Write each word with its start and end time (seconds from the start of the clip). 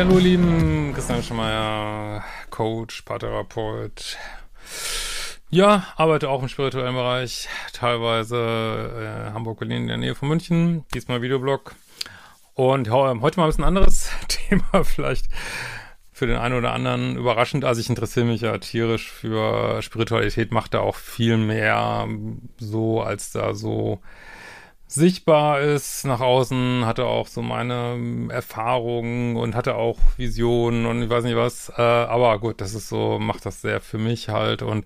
Ja, 0.00 0.06
hallo 0.06 0.16
Lieben, 0.16 0.94
Christian 0.94 1.22
Schemeier, 1.22 2.24
Coach, 2.48 3.02
Paartherapeut. 3.02 4.16
Ja, 5.50 5.88
arbeite 5.94 6.30
auch 6.30 6.40
im 6.40 6.48
spirituellen 6.48 6.94
Bereich, 6.94 7.50
teilweise 7.74 9.28
äh, 9.28 9.32
Hamburg, 9.34 9.58
Berlin 9.58 9.82
in 9.82 9.88
der 9.88 9.98
Nähe 9.98 10.14
von 10.14 10.30
München, 10.30 10.86
diesmal 10.94 11.20
Videoblog. 11.20 11.74
Und 12.54 12.86
ja, 12.86 12.94
heute 12.94 13.38
mal 13.38 13.44
ein 13.44 13.50
bisschen 13.50 13.64
anderes 13.64 14.08
Thema, 14.28 14.84
vielleicht 14.84 15.26
für 16.10 16.26
den 16.26 16.38
einen 16.38 16.56
oder 16.56 16.72
anderen 16.72 17.18
überraschend. 17.18 17.66
Also 17.66 17.82
ich 17.82 17.90
interessiere 17.90 18.24
mich 18.24 18.40
ja 18.40 18.56
tierisch 18.56 19.10
für 19.10 19.82
Spiritualität, 19.82 20.50
mache 20.50 20.70
da 20.70 20.80
auch 20.80 20.96
viel 20.96 21.36
mehr 21.36 22.08
so, 22.56 23.02
als 23.02 23.32
da 23.32 23.52
so 23.52 24.00
sichtbar 24.90 25.60
ist 25.60 26.04
nach 26.04 26.20
außen, 26.20 26.84
hatte 26.84 27.04
auch 27.04 27.28
so 27.28 27.42
meine 27.42 27.94
ähm, 27.94 28.28
Erfahrungen 28.28 29.36
und 29.36 29.54
hatte 29.54 29.76
auch 29.76 29.98
Visionen 30.16 30.84
und 30.84 31.02
ich 31.02 31.08
weiß 31.08 31.24
nicht 31.24 31.36
was. 31.36 31.70
Äh, 31.76 31.82
aber 31.82 32.38
gut, 32.40 32.60
das 32.60 32.74
ist 32.74 32.88
so, 32.88 33.18
macht 33.20 33.46
das 33.46 33.60
sehr 33.60 33.80
für 33.80 33.98
mich 33.98 34.28
halt 34.28 34.62
und 34.62 34.84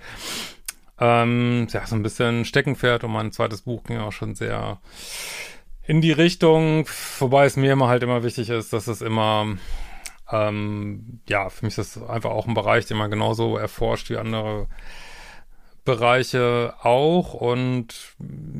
ähm, 1.00 1.66
ja, 1.70 1.86
so 1.86 1.96
ein 1.96 2.02
bisschen 2.02 2.44
Steckenpferd 2.44 3.04
und 3.04 3.12
mein 3.12 3.32
zweites 3.32 3.62
Buch 3.62 3.82
ging 3.84 3.98
auch 3.98 4.12
schon 4.12 4.34
sehr 4.34 4.78
in 5.86 6.00
die 6.00 6.12
Richtung, 6.12 6.86
wobei 7.18 7.46
es 7.46 7.56
mir 7.56 7.72
immer 7.72 7.88
halt 7.88 8.02
immer 8.02 8.22
wichtig 8.22 8.50
ist, 8.50 8.72
dass 8.74 8.86
es 8.88 9.00
immer 9.00 9.56
ähm, 10.30 11.20
ja, 11.28 11.48
für 11.48 11.64
mich 11.64 11.78
ist 11.78 11.96
das 11.96 12.08
einfach 12.08 12.30
auch 12.30 12.46
ein 12.46 12.54
Bereich, 12.54 12.86
den 12.86 12.98
man 12.98 13.10
genauso 13.10 13.56
erforscht 13.56 14.10
wie 14.10 14.16
andere 14.18 14.66
Bereiche 15.84 16.74
auch 16.80 17.34
und 17.34 17.92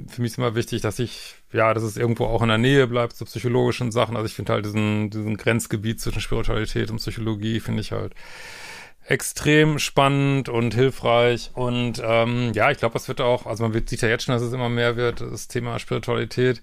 für 0.08 0.20
mich 0.20 0.32
ist 0.32 0.38
immer 0.38 0.54
wichtig, 0.54 0.82
dass 0.82 0.98
ich, 0.98 1.36
ja, 1.52 1.72
dass 1.72 1.82
es 1.82 1.96
irgendwo 1.96 2.26
auch 2.26 2.42
in 2.42 2.48
der 2.48 2.58
Nähe 2.58 2.86
bleibt 2.86 3.14
zu 3.14 3.24
psychologischen 3.24 3.92
Sachen. 3.92 4.16
Also 4.16 4.26
ich 4.26 4.34
finde 4.34 4.52
halt 4.52 4.66
diesen, 4.66 5.10
diesen 5.10 5.36
Grenzgebiet 5.36 6.00
zwischen 6.00 6.20
Spiritualität 6.20 6.90
und 6.90 6.98
Psychologie 6.98 7.60
finde 7.60 7.80
ich 7.80 7.92
halt 7.92 8.14
extrem 9.06 9.78
spannend 9.78 10.48
und 10.48 10.74
hilfreich 10.74 11.50
und 11.54 12.00
ähm, 12.02 12.52
ja, 12.54 12.70
ich 12.70 12.78
glaube, 12.78 12.96
es 12.96 13.08
wird 13.08 13.20
auch, 13.20 13.46
also 13.46 13.62
man 13.66 13.72
sieht 13.86 14.00
ja 14.00 14.08
jetzt 14.08 14.24
schon, 14.24 14.34
dass 14.34 14.42
es 14.42 14.52
immer 14.52 14.70
mehr 14.70 14.96
wird, 14.96 15.20
das 15.20 15.46
Thema 15.46 15.78
Spiritualität 15.78 16.62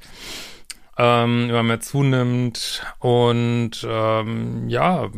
ähm, 0.97 1.49
immer 1.49 1.63
mehr 1.63 1.79
zunimmt 1.79 2.85
und 2.99 3.85
ähm, 3.87 4.69
ja, 4.69 5.09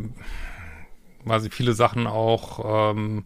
quasi 1.24 1.50
viele 1.50 1.72
Sachen 1.72 2.06
auch 2.06 2.92
ähm, 2.92 3.24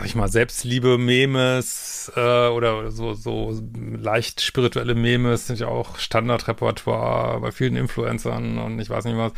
sag 0.00 0.06
ich 0.06 0.14
mal, 0.14 0.28
Selbstliebe-Memes 0.28 2.12
äh, 2.16 2.48
oder 2.48 2.90
so, 2.90 3.12
so 3.12 3.60
leicht 3.74 4.40
spirituelle 4.40 4.94
Memes 4.94 5.46
sind 5.46 5.58
ja 5.58 5.66
auch 5.66 5.98
Standardrepertoire 5.98 7.38
bei 7.40 7.52
vielen 7.52 7.76
Influencern 7.76 8.56
und 8.56 8.78
ich 8.78 8.88
weiß 8.88 9.04
nicht 9.04 9.18
was. 9.18 9.32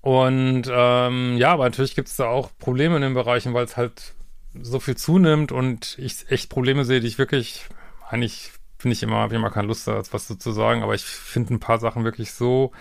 Und 0.00 0.62
ähm, 0.72 1.36
ja, 1.36 1.52
aber 1.52 1.64
natürlich 1.64 1.94
gibt 1.94 2.08
es 2.08 2.16
da 2.16 2.28
auch 2.28 2.48
Probleme 2.58 2.96
in 2.96 3.02
den 3.02 3.12
Bereichen, 3.12 3.52
weil 3.52 3.66
es 3.66 3.76
halt 3.76 4.14
so 4.58 4.80
viel 4.80 4.96
zunimmt 4.96 5.52
und 5.52 5.98
ich 5.98 6.30
echt 6.30 6.48
Probleme 6.48 6.86
sehe, 6.86 7.00
die 7.00 7.08
ich 7.08 7.18
wirklich, 7.18 7.66
eigentlich 8.08 8.52
finde 8.78 8.94
ich 8.94 9.02
immer, 9.02 9.16
habe 9.16 9.34
ich 9.34 9.38
immer 9.38 9.50
keine 9.50 9.68
Lust, 9.68 9.86
da 9.86 10.02
was 10.12 10.28
so 10.28 10.34
zu 10.34 10.50
sagen, 10.52 10.82
aber 10.82 10.94
ich 10.94 11.04
finde 11.04 11.52
ein 11.52 11.60
paar 11.60 11.78
Sachen 11.78 12.04
wirklich 12.04 12.32
so 12.32 12.72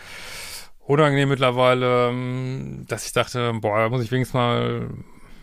unangenehm 0.85 1.27
mittlerweile, 1.27 2.11
ähm, 2.11 2.85
dass 2.87 3.05
ich 3.05 3.11
dachte, 3.11 3.51
boah, 3.55 3.77
da 3.77 3.89
muss 3.89 4.03
ich 4.03 4.11
wenigstens 4.13 4.35
mal 4.35 4.87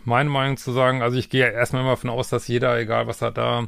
meine 0.05 0.29
Meinung 0.29 0.57
zu 0.57 0.71
sagen. 0.71 1.01
Also 1.01 1.17
ich 1.17 1.29
gehe 1.29 1.51
erstmal 1.51 1.81
immer 1.81 1.91
davon 1.91 2.09
aus, 2.09 2.29
dass 2.29 2.47
jeder, 2.47 2.77
egal 2.79 3.07
was 3.07 3.21
er 3.21 3.31
da 3.31 3.67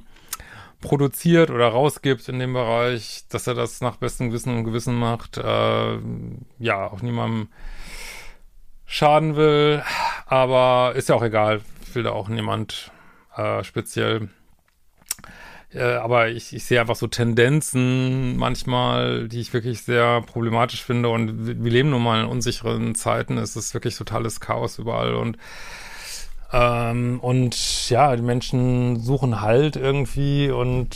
produziert 0.82 1.50
oder 1.50 1.70
rausgibt 1.70 2.30
in 2.30 2.40
dem 2.40 2.54
Bereich, 2.54 3.24
dass 3.30 3.48
er 3.48 3.56
das 3.56 3.82
nach 3.82 3.98
bestem 3.98 4.32
Wissen 4.32 4.56
und 4.56 4.64
Gewissen 4.64 4.96
macht. 4.96 5.38
Äh, 5.38 6.00
ja, 6.60 6.88
auch 6.88 7.02
niemandem 7.02 7.50
schaden 8.86 9.36
will. 9.36 9.84
Aber 10.26 10.94
ist 10.96 11.10
ja 11.10 11.16
auch 11.16 11.24
egal. 11.24 11.62
Will 11.94 12.04
da 12.04 12.12
auch 12.12 12.30
niemand 12.30 12.92
äh, 13.36 13.64
speziell. 13.64 14.30
Äh, 15.74 15.96
aber 15.96 16.30
ich, 16.30 16.54
ich 16.54 16.64
sehe 16.64 16.80
einfach 16.80 16.96
so 16.96 17.08
Tendenzen 17.08 18.38
manchmal, 18.38 19.28
die 19.28 19.42
ich 19.42 19.54
wirklich 19.54 19.82
sehr 19.82 20.22
problematisch 20.22 20.84
finde. 20.84 21.10
Und 21.10 21.64
wir 21.64 21.72
leben 21.72 21.90
nun 21.90 22.04
mal 22.04 22.22
in 22.22 22.28
unsicheren 22.28 22.96
Zeiten. 22.96 23.38
Es 23.38 23.56
ist 23.56 23.74
wirklich 23.74 23.98
totales 23.98 24.40
Chaos 24.40 24.80
überall 24.80 25.16
und 25.16 25.38
ähm, 26.52 27.20
und 27.22 27.90
ja, 27.90 28.16
die 28.16 28.22
Menschen 28.22 29.00
suchen 29.00 29.42
Halt 29.42 29.76
irgendwie 29.76 30.50
und 30.50 30.96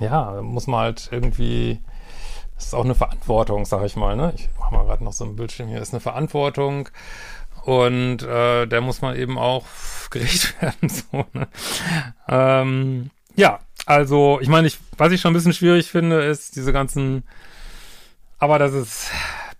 ja, 0.00 0.42
muss 0.42 0.66
man 0.66 0.80
halt 0.80 1.08
irgendwie, 1.12 1.80
das 2.56 2.66
ist 2.66 2.74
auch 2.74 2.84
eine 2.84 2.94
Verantwortung, 2.94 3.64
sag 3.64 3.84
ich 3.84 3.96
mal, 3.96 4.16
ne? 4.16 4.32
Ich 4.36 4.48
mach 4.58 4.70
mal 4.70 4.84
gerade 4.84 5.04
noch 5.04 5.12
so 5.12 5.24
ein 5.24 5.36
Bildschirm 5.36 5.68
hier, 5.68 5.80
ist 5.80 5.94
eine 5.94 6.00
Verantwortung 6.00 6.88
und 7.64 8.22
äh, 8.22 8.66
der 8.66 8.80
muss 8.80 9.02
man 9.02 9.16
eben 9.16 9.38
auch 9.38 9.64
gerecht 10.10 10.60
werden, 10.60 10.88
so, 10.88 11.24
ne? 11.32 11.48
Ähm, 12.28 13.10
ja, 13.36 13.60
also, 13.86 14.38
ich 14.40 14.48
meine, 14.48 14.66
ich, 14.66 14.78
was 14.96 15.12
ich 15.12 15.20
schon 15.20 15.32
ein 15.32 15.34
bisschen 15.34 15.52
schwierig 15.52 15.90
finde, 15.90 16.22
ist 16.24 16.56
diese 16.56 16.72
ganzen, 16.72 17.24
aber 18.38 18.58
das 18.58 18.72
ist, 18.72 19.10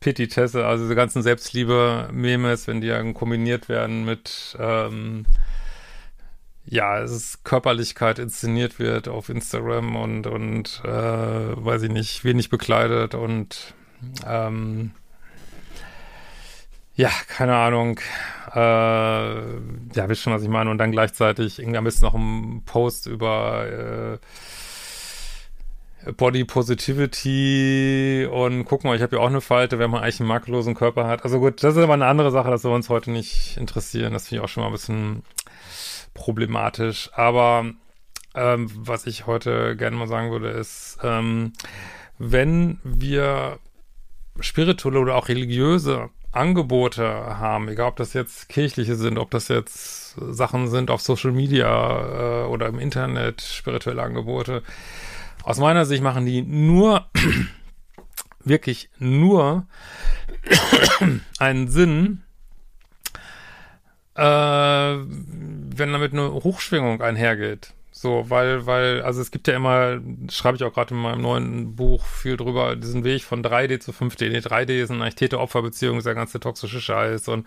Petitesse, 0.05 0.67
also 0.67 0.85
diese 0.85 0.95
ganzen 0.95 1.23
Selbstliebe-Memes, 1.23 2.67
wenn 2.67 2.83
die 2.83 2.89
dann 2.89 3.15
kombiniert 3.15 3.71
werden 3.71 4.05
mit, 4.05 4.55
ähm, 4.61 5.25
ja, 6.67 7.01
es 7.01 7.11
ist 7.11 7.45
Körperlichkeit 7.45 8.19
inszeniert 8.19 8.79
wird 8.79 9.09
auf 9.09 9.31
Instagram 9.31 9.97
und, 9.97 10.27
und 10.27 10.83
äh, 10.85 10.89
weiß 10.89 11.85
ich 11.85 11.91
nicht, 11.91 12.23
wenig 12.23 12.51
bekleidet 12.51 13.15
und 13.15 13.73
ähm, 14.27 14.91
ja, 16.97 17.11
keine 17.27 17.57
Ahnung. 17.57 17.99
Äh, 18.55 18.59
ja, 18.61 20.09
wisst 20.09 20.21
schon, 20.21 20.35
was 20.35 20.43
ich 20.43 20.49
meine. 20.51 20.71
Und 20.71 20.77
dann 20.77 20.93
gleichzeitig 20.93 21.59
irgendwie 21.59 21.79
am 21.79 21.85
besten 21.85 22.05
noch 22.05 22.15
ein 22.15 22.63
Post 22.67 23.07
über 23.07 23.67
äh, 23.67 24.19
Body 26.17 26.45
Positivity 26.45 28.29
und 28.31 28.65
guck 28.65 28.85
mal, 28.85 28.95
ich 28.97 29.03
habe 29.03 29.17
ja 29.17 29.23
auch 29.23 29.29
eine 29.29 29.41
Falte, 29.41 29.79
wenn 29.79 29.91
man 29.91 30.03
eigentlich 30.03 30.21
einen 30.21 30.29
makellosen 30.29 30.75
Körper 30.75 31.07
hat. 31.07 31.25
Also 31.25 31.41
gut, 31.41 31.63
das 31.63 31.77
ist 31.77 31.83
aber 31.83 31.95
eine 31.95 32.07
andere 32.07 32.31
Sache, 32.31 32.51
das 32.51 32.63
soll 32.63 32.75
uns 32.75 32.89
heute 32.89 33.11
nicht 33.11 33.57
interessieren. 33.57 34.13
Das 34.13 34.29
finde 34.29 34.41
ich 34.41 34.45
auch 34.45 34.49
schon 34.49 34.63
mal 34.63 34.69
ein 34.69 34.73
bisschen 34.73 35.23
problematisch. 36.13 37.11
Aber 37.15 37.67
ähm, 38.35 38.71
was 38.75 39.07
ich 39.07 39.27
heute 39.27 39.77
gerne 39.77 39.97
mal 39.97 40.09
sagen 40.09 40.31
würde, 40.31 40.51
ist, 40.51 40.99
ähm, 41.03 41.53
wenn 42.19 42.79
wir 42.83 43.59
spirituelle 44.41 44.99
oder 45.01 45.17
auch 45.17 45.29
religiöse 45.29 46.11
Angebote 46.33 47.05
haben, 47.05 47.69
egal 47.69 47.89
ob 47.89 47.97
das 47.97 48.13
jetzt 48.13 48.49
kirchliche 48.49 48.97
sind, 48.97 49.19
ob 49.19 49.31
das 49.31 49.49
jetzt 49.49 50.17
Sachen 50.17 50.69
sind 50.69 50.91
auf 50.91 51.01
Social 51.01 51.31
Media 51.31 52.43
äh, 52.43 52.47
oder 52.47 52.67
im 52.67 52.79
Internet, 52.79 53.41
spirituelle 53.41 54.03
Angebote, 54.03 54.63
aus 55.45 55.59
meiner 55.59 55.85
Sicht 55.85 56.03
machen 56.03 56.27
die 56.27 56.43
nur, 56.43 57.07
wirklich 58.45 58.91
nur 58.99 59.67
einen 61.39 61.69
Sinn, 61.69 62.23
äh, 64.15 64.23
wenn 64.23 65.93
damit 65.93 66.13
eine 66.13 66.33
Hochschwingung 66.33 67.01
einhergeht. 67.03 67.75
So, 67.91 68.29
weil, 68.29 68.67
weil, 68.67 69.03
also 69.03 69.21
es 69.21 69.31
gibt 69.31 69.47
ja 69.47 69.55
immer, 69.55 70.01
schreibe 70.29 70.57
ich 70.57 70.65
auch 70.65 70.75
gerade 70.75 70.95
in 70.95 71.01
meinem 71.01 71.23
neuen 71.23 71.77
Buch 71.77 72.05
viel 72.05 72.37
drüber, 72.37 72.77
diesen 72.77 73.05
Weg 73.05 73.23
von 73.23 73.43
3D 73.43 73.79
zu 73.81 73.93
5D. 73.93 74.31
Nee, 74.31 74.39
3D 74.39 74.83
ist 74.83 74.91
eine 74.91 75.09
Täter-Opfer-Beziehung, 75.15 75.99
ist 75.99 76.05
der 76.05 76.15
ganze 76.15 76.41
toxische 76.41 76.81
Scheiß 76.81 77.29
und 77.29 77.47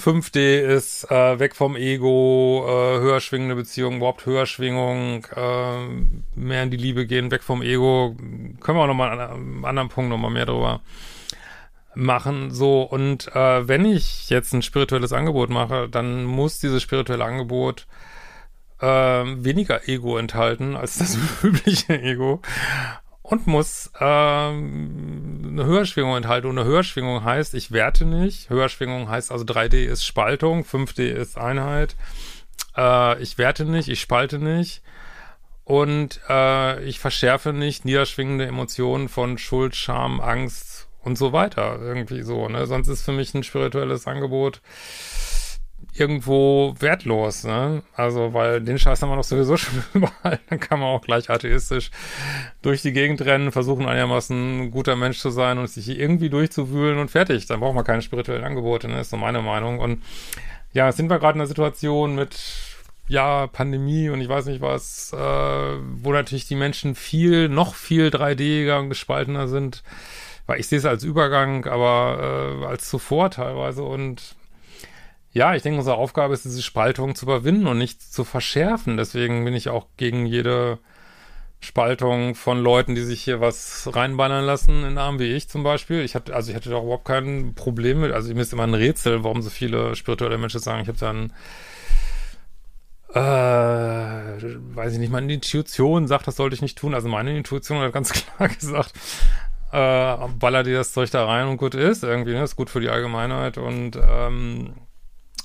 5D 0.00 0.60
ist 0.60 1.10
äh, 1.10 1.38
weg 1.38 1.54
vom 1.54 1.76
Ego, 1.76 2.64
äh, 2.66 3.00
höher 3.00 3.20
schwingende 3.20 3.54
Beziehung, 3.54 3.96
überhaupt 3.96 4.26
Höherschwingung, 4.26 5.26
äh, 5.34 5.86
mehr 6.34 6.62
in 6.62 6.70
die 6.70 6.76
Liebe 6.76 7.06
gehen, 7.06 7.30
weg 7.30 7.42
vom 7.42 7.62
Ego. 7.62 8.16
Können 8.60 8.78
wir 8.78 8.82
auch 8.82 8.86
nochmal 8.86 9.10
an 9.10 9.20
einem 9.20 9.64
anderen 9.64 9.88
Punkt 9.88 10.10
nochmal 10.10 10.30
mehr 10.30 10.46
drüber 10.46 10.80
machen. 11.94 12.50
So, 12.50 12.82
und 12.82 13.28
äh, 13.34 13.68
wenn 13.68 13.84
ich 13.84 14.30
jetzt 14.30 14.52
ein 14.54 14.62
spirituelles 14.62 15.12
Angebot 15.12 15.50
mache, 15.50 15.88
dann 15.88 16.24
muss 16.24 16.58
dieses 16.58 16.82
spirituelle 16.82 17.24
Angebot 17.24 17.86
äh, 18.80 18.86
weniger 18.86 19.88
Ego 19.88 20.16
enthalten 20.16 20.74
als 20.74 20.98
das 20.98 21.16
übliche 21.42 22.00
Ego 22.00 22.40
und 23.32 23.46
muss 23.46 23.90
ähm, 23.98 25.42
eine 25.48 25.64
Höherschwingung 25.64 26.16
enthalten. 26.16 26.48
Und 26.48 26.58
eine 26.58 26.68
Höherschwingung 26.68 27.24
heißt, 27.24 27.54
ich 27.54 27.72
werte 27.72 28.04
nicht. 28.04 28.50
Höherschwingung 28.50 29.08
heißt 29.08 29.32
also 29.32 29.46
3D 29.46 29.84
ist 29.84 30.04
Spaltung, 30.04 30.64
5D 30.64 31.04
ist 31.04 31.38
Einheit. 31.38 31.96
Äh, 32.76 33.22
ich 33.22 33.38
werte 33.38 33.64
nicht, 33.64 33.88
ich 33.88 34.02
spalte 34.02 34.38
nicht. 34.38 34.82
Und 35.64 36.20
äh, 36.28 36.84
ich 36.84 37.00
verschärfe 37.00 37.54
nicht 37.54 37.86
niederschwingende 37.86 38.44
Emotionen 38.44 39.08
von 39.08 39.38
Schuld, 39.38 39.76
Scham, 39.76 40.20
Angst 40.20 40.88
und 41.02 41.16
so 41.16 41.32
weiter. 41.32 41.78
Irgendwie 41.80 42.20
so. 42.24 42.48
Ne? 42.48 42.66
Sonst 42.66 42.88
ist 42.88 43.02
für 43.02 43.12
mich 43.12 43.32
ein 43.32 43.44
spirituelles 43.44 44.06
Angebot 44.06 44.60
irgendwo 45.94 46.74
wertlos, 46.78 47.44
ne? 47.44 47.82
Also, 47.94 48.32
weil 48.32 48.60
den 48.60 48.78
Scheiß 48.78 49.02
haben 49.02 49.10
wir 49.10 49.16
doch 49.16 49.24
sowieso 49.24 49.56
schon 49.58 49.82
überall. 49.94 50.40
Dann 50.48 50.60
kann 50.60 50.80
man 50.80 50.88
auch 50.88 51.02
gleich 51.02 51.30
atheistisch 51.30 51.90
durch 52.62 52.82
die 52.82 52.92
Gegend 52.92 53.22
rennen, 53.22 53.52
versuchen 53.52 53.86
einigermaßen 53.86 54.62
ein 54.62 54.70
guter 54.70 54.96
Mensch 54.96 55.18
zu 55.18 55.30
sein 55.30 55.58
und 55.58 55.68
sich 55.68 55.88
irgendwie 55.88 56.30
durchzuwühlen 56.30 56.98
und 56.98 57.10
fertig. 57.10 57.46
Dann 57.46 57.60
braucht 57.60 57.74
man 57.74 57.84
keine 57.84 58.02
spirituellen 58.02 58.44
Angebote, 58.44 58.88
ne? 58.88 59.00
Ist 59.00 59.10
so 59.10 59.16
meine 59.16 59.42
Meinung. 59.42 59.78
Und 59.80 60.02
ja, 60.72 60.90
sind 60.92 61.10
wir 61.10 61.18
gerade 61.18 61.36
in 61.36 61.40
einer 61.40 61.48
Situation 61.48 62.14
mit 62.14 62.38
ja, 63.08 63.46
Pandemie 63.48 64.08
und 64.08 64.20
ich 64.20 64.28
weiß 64.28 64.46
nicht 64.46 64.62
was, 64.62 65.12
äh, 65.12 65.16
wo 65.16 66.12
natürlich 66.12 66.46
die 66.46 66.54
Menschen 66.54 66.94
viel, 66.94 67.48
noch 67.48 67.74
viel 67.74 68.08
3D-iger 68.08 68.78
und 68.78 68.88
gespaltener 68.88 69.48
sind. 69.48 69.82
Weil 70.46 70.60
ich 70.60 70.68
sehe 70.68 70.78
es 70.78 70.86
als 70.86 71.04
Übergang, 71.04 71.66
aber 71.66 72.62
äh, 72.62 72.66
als 72.66 72.88
zuvor 72.88 73.30
teilweise 73.30 73.82
und 73.82 74.34
ja, 75.32 75.54
ich 75.54 75.62
denke, 75.62 75.78
unsere 75.78 75.96
Aufgabe 75.96 76.34
ist, 76.34 76.44
diese 76.44 76.62
Spaltung 76.62 77.14
zu 77.14 77.24
überwinden 77.24 77.66
und 77.66 77.78
nicht 77.78 78.02
zu 78.02 78.24
verschärfen. 78.24 78.96
Deswegen 78.96 79.44
bin 79.44 79.54
ich 79.54 79.68
auch 79.70 79.86
gegen 79.96 80.26
jede 80.26 80.78
Spaltung 81.60 82.34
von 82.34 82.58
Leuten, 82.60 82.94
die 82.94 83.02
sich 83.02 83.22
hier 83.22 83.40
was 83.40 83.88
reinballern 83.92 84.44
lassen 84.44 84.84
in 84.84 84.98
Arm 84.98 85.18
wie 85.18 85.32
ich 85.32 85.48
zum 85.48 85.62
Beispiel. 85.62 86.00
Ich 86.00 86.14
hatte, 86.14 86.34
also 86.34 86.50
ich 86.50 86.56
hatte 86.56 86.70
da 86.70 86.80
überhaupt 86.80 87.06
kein 87.06 87.54
Problem 87.54 88.00
mit. 88.00 88.12
Also 88.12 88.34
mir 88.34 88.40
ist 88.40 88.52
immer 88.52 88.64
ein 88.64 88.74
Rätsel, 88.74 89.24
warum 89.24 89.42
so 89.42 89.50
viele 89.50 89.94
spirituelle 89.94 90.38
Menschen 90.38 90.60
sagen, 90.60 90.82
ich 90.82 90.88
habe 90.88 90.98
dann 90.98 91.32
äh, 93.14 93.18
weiß 94.74 94.94
ich 94.94 94.98
nicht, 94.98 95.12
meine 95.12 95.32
Intuition 95.32 96.08
sagt, 96.08 96.26
das 96.26 96.36
sollte 96.36 96.54
ich 96.54 96.62
nicht 96.62 96.78
tun. 96.78 96.94
Also 96.94 97.08
meine 97.08 97.36
Intuition 97.36 97.78
hat 97.78 97.92
ganz 97.92 98.12
klar 98.36 98.48
gesagt, 98.48 98.92
äh, 99.70 100.28
baller 100.38 100.62
dir 100.62 100.78
das 100.78 100.92
Zeug 100.92 101.10
da 101.10 101.26
rein 101.26 101.46
und 101.46 101.58
gut 101.58 101.74
ist. 101.74 102.02
Irgendwie, 102.02 102.32
ne? 102.32 102.42
Ist 102.42 102.56
gut 102.56 102.70
für 102.70 102.80
die 102.80 102.88
Allgemeinheit 102.88 103.56
und 103.58 103.96
ähm, 103.96 104.74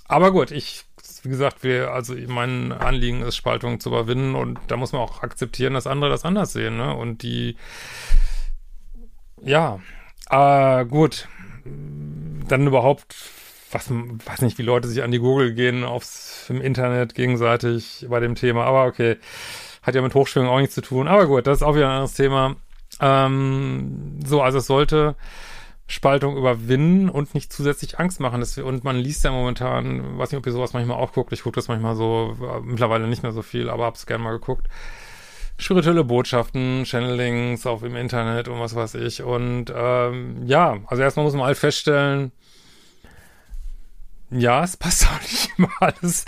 aber 0.07 0.31
gut, 0.31 0.51
ich, 0.51 0.85
wie 1.23 1.29
gesagt, 1.29 1.63
wir, 1.63 1.91
also 1.91 2.15
mein 2.27 2.71
Anliegen 2.71 3.21
ist, 3.21 3.35
Spaltung 3.35 3.79
zu 3.79 3.89
überwinden 3.89 4.35
und 4.35 4.59
da 4.67 4.77
muss 4.77 4.91
man 4.91 5.01
auch 5.01 5.23
akzeptieren, 5.23 5.73
dass 5.73 5.87
andere 5.87 6.09
das 6.09 6.25
anders 6.25 6.53
sehen, 6.53 6.77
ne? 6.77 6.95
Und 6.95 7.23
die, 7.23 7.57
ja, 9.41 9.79
äh, 10.29 10.85
gut, 10.85 11.27
dann 11.65 12.67
überhaupt, 12.67 13.15
was, 13.71 13.89
weiß 13.89 14.41
nicht, 14.41 14.57
wie 14.57 14.63
Leute 14.63 14.87
sich 14.87 15.03
an 15.03 15.11
die 15.11 15.19
Google 15.19 15.53
gehen 15.53 15.83
aufs, 15.83 16.49
im 16.49 16.61
Internet 16.61 17.13
gegenseitig 17.13 18.05
bei 18.09 18.19
dem 18.19 18.35
Thema, 18.35 18.65
aber 18.65 18.85
okay, 18.85 19.17
hat 19.83 19.95
ja 19.95 20.01
mit 20.01 20.15
Hochschwingung 20.15 20.49
auch 20.49 20.59
nichts 20.59 20.75
zu 20.75 20.81
tun, 20.81 21.07
aber 21.07 21.27
gut, 21.27 21.47
das 21.47 21.59
ist 21.59 21.63
auch 21.63 21.75
wieder 21.75 21.87
ein 21.87 21.91
anderes 21.91 22.13
Thema. 22.13 22.55
Ähm, 22.99 24.19
so, 24.25 24.41
also 24.41 24.59
es 24.59 24.67
sollte, 24.67 25.15
Spaltung 25.87 26.35
überwinden 26.35 27.09
und 27.09 27.33
nicht 27.33 27.51
zusätzlich 27.51 27.97
Angst 27.99 28.19
machen. 28.19 28.43
Und 28.63 28.83
man 28.83 28.97
liest 28.97 29.23
ja 29.23 29.31
momentan, 29.31 30.17
weiß 30.17 30.31
nicht, 30.31 30.39
ob 30.39 30.45
ihr 30.45 30.51
sowas 30.51 30.73
manchmal 30.73 30.97
auch 30.97 31.13
guckt, 31.13 31.31
ich 31.31 31.43
gucke 31.43 31.55
das 31.55 31.69
manchmal 31.69 31.95
so, 31.95 32.35
äh, 32.41 32.59
mittlerweile 32.61 33.07
nicht 33.07 33.23
mehr 33.23 33.31
so 33.31 33.41
viel, 33.41 33.69
aber 33.69 33.85
hab's 33.85 34.05
gerne 34.05 34.23
mal 34.23 34.33
geguckt. 34.33 34.67
Spirituelle 35.57 36.03
Botschaften, 36.03 36.83
Channelings 36.83 37.65
auf 37.65 37.83
im 37.83 37.95
Internet 37.95 38.47
und 38.47 38.59
was 38.59 38.75
weiß 38.75 38.95
ich. 38.95 39.23
Und 39.23 39.73
ähm, 39.75 40.45
ja, 40.45 40.77
also 40.87 41.01
erstmal 41.01 41.25
muss 41.25 41.33
man 41.33 41.45
halt 41.45 41.57
feststellen, 41.57 42.31
ja, 44.29 44.63
es 44.63 44.75
passt 44.75 45.07
auch 45.09 45.21
nicht 45.21 45.49
immer 45.57 45.71
alles 45.79 46.25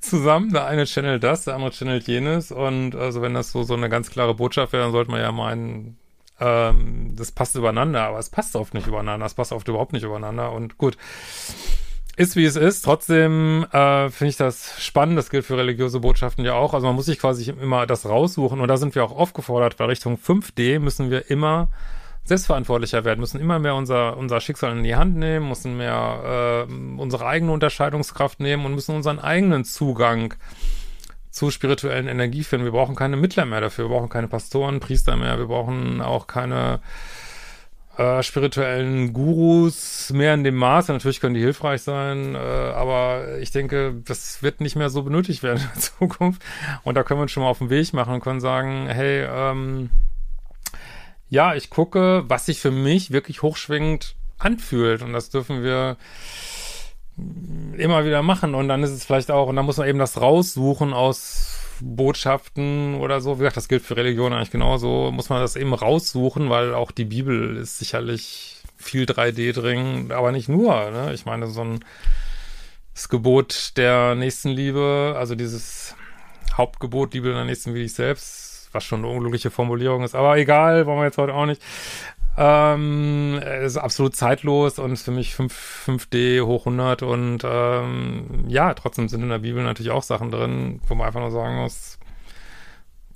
zusammen. 0.00 0.52
Der 0.52 0.66
eine 0.66 0.84
channelt 0.86 1.22
das, 1.22 1.44
der 1.44 1.54
andere 1.54 1.70
channelt 1.70 2.06
jenes. 2.08 2.50
Und 2.52 2.94
also 2.96 3.22
wenn 3.22 3.34
das 3.34 3.52
so, 3.52 3.62
so 3.62 3.74
eine 3.74 3.88
ganz 3.88 4.10
klare 4.10 4.34
Botschaft 4.34 4.72
wäre, 4.72 4.82
dann 4.82 4.92
sollte 4.92 5.10
man 5.10 5.20
ja 5.20 5.32
meinen, 5.32 5.96
ähm, 6.40 7.14
das 7.16 7.32
passt 7.32 7.54
übereinander, 7.56 8.02
aber 8.04 8.18
es 8.18 8.30
passt 8.30 8.56
oft 8.56 8.74
nicht 8.74 8.86
übereinander, 8.86 9.26
es 9.26 9.34
passt 9.34 9.52
oft 9.52 9.68
überhaupt 9.68 9.92
nicht 9.92 10.04
übereinander 10.04 10.52
und 10.52 10.78
gut. 10.78 10.96
Ist 12.18 12.34
wie 12.34 12.46
es 12.46 12.56
ist. 12.56 12.80
Trotzdem 12.80 13.66
äh, 13.72 14.08
finde 14.08 14.30
ich 14.30 14.38
das 14.38 14.82
spannend. 14.82 15.18
Das 15.18 15.28
gilt 15.28 15.44
für 15.44 15.58
religiöse 15.58 16.00
Botschaften 16.00 16.46
ja 16.46 16.54
auch. 16.54 16.72
Also 16.72 16.86
man 16.86 16.96
muss 16.96 17.04
sich 17.04 17.18
quasi 17.18 17.50
immer 17.50 17.86
das 17.86 18.06
raussuchen. 18.06 18.58
Und 18.58 18.68
da 18.68 18.78
sind 18.78 18.94
wir 18.94 19.04
auch 19.04 19.14
aufgefordert, 19.14 19.76
bei 19.76 19.84
Richtung 19.84 20.16
5D 20.16 20.78
müssen 20.78 21.10
wir 21.10 21.30
immer 21.30 21.68
selbstverantwortlicher 22.24 23.04
werden, 23.04 23.20
müssen 23.20 23.38
immer 23.38 23.58
mehr 23.58 23.74
unser, 23.74 24.16
unser 24.16 24.40
Schicksal 24.40 24.72
in 24.72 24.82
die 24.82 24.96
Hand 24.96 25.16
nehmen, 25.16 25.48
müssen 25.48 25.76
mehr 25.76 26.66
äh, 26.68 26.72
unsere 26.98 27.26
eigene 27.26 27.52
Unterscheidungskraft 27.52 28.40
nehmen 28.40 28.64
und 28.64 28.74
müssen 28.74 28.96
unseren 28.96 29.18
eigenen 29.18 29.64
Zugang 29.64 30.34
zu 31.36 31.50
spirituellen 31.50 32.08
Energie 32.08 32.44
finden. 32.44 32.64
Wir 32.64 32.72
brauchen 32.72 32.96
keine 32.96 33.18
Mittler 33.18 33.44
mehr 33.44 33.60
dafür. 33.60 33.84
Wir 33.84 33.94
brauchen 33.94 34.08
keine 34.08 34.26
Pastoren, 34.26 34.80
Priester 34.80 35.16
mehr. 35.16 35.38
Wir 35.38 35.44
brauchen 35.44 36.00
auch 36.00 36.26
keine 36.26 36.80
äh, 37.98 38.22
spirituellen 38.22 39.12
Gurus 39.12 40.10
mehr 40.14 40.32
in 40.32 40.44
dem 40.44 40.54
Maße. 40.54 40.92
Natürlich 40.92 41.20
können 41.20 41.34
die 41.34 41.42
hilfreich 41.42 41.82
sein, 41.82 42.34
äh, 42.34 42.38
aber 42.38 43.36
ich 43.38 43.50
denke, 43.50 44.00
das 44.02 44.42
wird 44.42 44.62
nicht 44.62 44.76
mehr 44.76 44.88
so 44.88 45.02
benötigt 45.02 45.42
werden 45.42 45.62
in 45.74 45.80
Zukunft. 45.98 46.40
Und 46.84 46.94
da 46.94 47.02
können 47.02 47.20
wir 47.20 47.24
uns 47.24 47.32
schon 47.32 47.42
mal 47.42 47.50
auf 47.50 47.58
den 47.58 47.68
Weg 47.68 47.92
machen 47.92 48.14
und 48.14 48.20
können 48.20 48.40
sagen, 48.40 48.86
hey, 48.88 49.26
ähm, 49.28 49.90
ja, 51.28 51.54
ich 51.54 51.68
gucke, 51.68 52.24
was 52.28 52.46
sich 52.46 52.60
für 52.60 52.70
mich 52.70 53.10
wirklich 53.10 53.42
hochschwingend 53.42 54.16
anfühlt. 54.38 55.02
Und 55.02 55.12
das 55.12 55.28
dürfen 55.28 55.62
wir 55.62 55.98
immer 57.76 58.04
wieder 58.04 58.22
machen 58.22 58.54
und 58.54 58.68
dann 58.68 58.82
ist 58.82 58.90
es 58.90 59.04
vielleicht 59.04 59.30
auch, 59.30 59.48
und 59.48 59.56
dann 59.56 59.64
muss 59.64 59.78
man 59.78 59.88
eben 59.88 59.98
das 59.98 60.20
raussuchen 60.20 60.92
aus 60.92 61.52
Botschaften 61.80 62.94
oder 62.96 63.20
so. 63.20 63.36
Wie 63.36 63.40
gesagt, 63.40 63.56
das 63.56 63.68
gilt 63.68 63.82
für 63.82 63.96
Religion 63.96 64.32
eigentlich 64.32 64.50
genauso. 64.50 65.10
Muss 65.12 65.28
man 65.28 65.40
das 65.40 65.56
eben 65.56 65.74
raussuchen, 65.74 66.48
weil 66.48 66.74
auch 66.74 66.90
die 66.90 67.04
Bibel 67.04 67.56
ist 67.56 67.78
sicherlich 67.78 68.62
viel 68.76 69.04
3D 69.04 69.52
drin, 69.52 70.10
aber 70.10 70.32
nicht 70.32 70.48
nur. 70.48 70.90
Ne? 70.90 71.12
Ich 71.12 71.26
meine, 71.26 71.46
so 71.48 71.62
ein 71.62 71.84
das 72.96 73.10
Gebot 73.10 73.76
der 73.76 74.14
Nächstenliebe, 74.14 75.14
also 75.18 75.34
dieses 75.34 75.94
Hauptgebot, 76.54 77.12
Liebe 77.12 77.30
der 77.30 77.44
Nächsten 77.44 77.74
wie 77.74 77.82
dich 77.82 77.92
selbst, 77.92 78.70
was 78.72 78.84
schon 78.84 79.00
eine 79.00 79.08
unglückliche 79.08 79.50
Formulierung 79.50 80.02
ist, 80.02 80.14
aber 80.14 80.38
egal, 80.38 80.86
wollen 80.86 81.00
wir 81.00 81.04
jetzt 81.04 81.18
heute 81.18 81.34
auch 81.34 81.44
nicht. 81.44 81.60
Ähm, 82.38 83.40
ist 83.62 83.78
absolut 83.78 84.14
zeitlos 84.14 84.78
und 84.78 84.92
ist 84.92 85.04
für 85.04 85.10
mich 85.10 85.34
5, 85.34 85.86
5D 85.86 86.42
hoch 86.44 86.66
100 86.66 87.02
und 87.02 87.38
ähm, 87.44 88.44
ja, 88.48 88.74
trotzdem 88.74 89.08
sind 89.08 89.22
in 89.22 89.30
der 89.30 89.38
Bibel 89.38 89.62
natürlich 89.62 89.90
auch 89.90 90.02
Sachen 90.02 90.30
drin, 90.30 90.80
wo 90.86 90.94
man 90.94 91.06
einfach 91.06 91.20
nur 91.20 91.30
sagen 91.30 91.56
muss, 91.56 91.98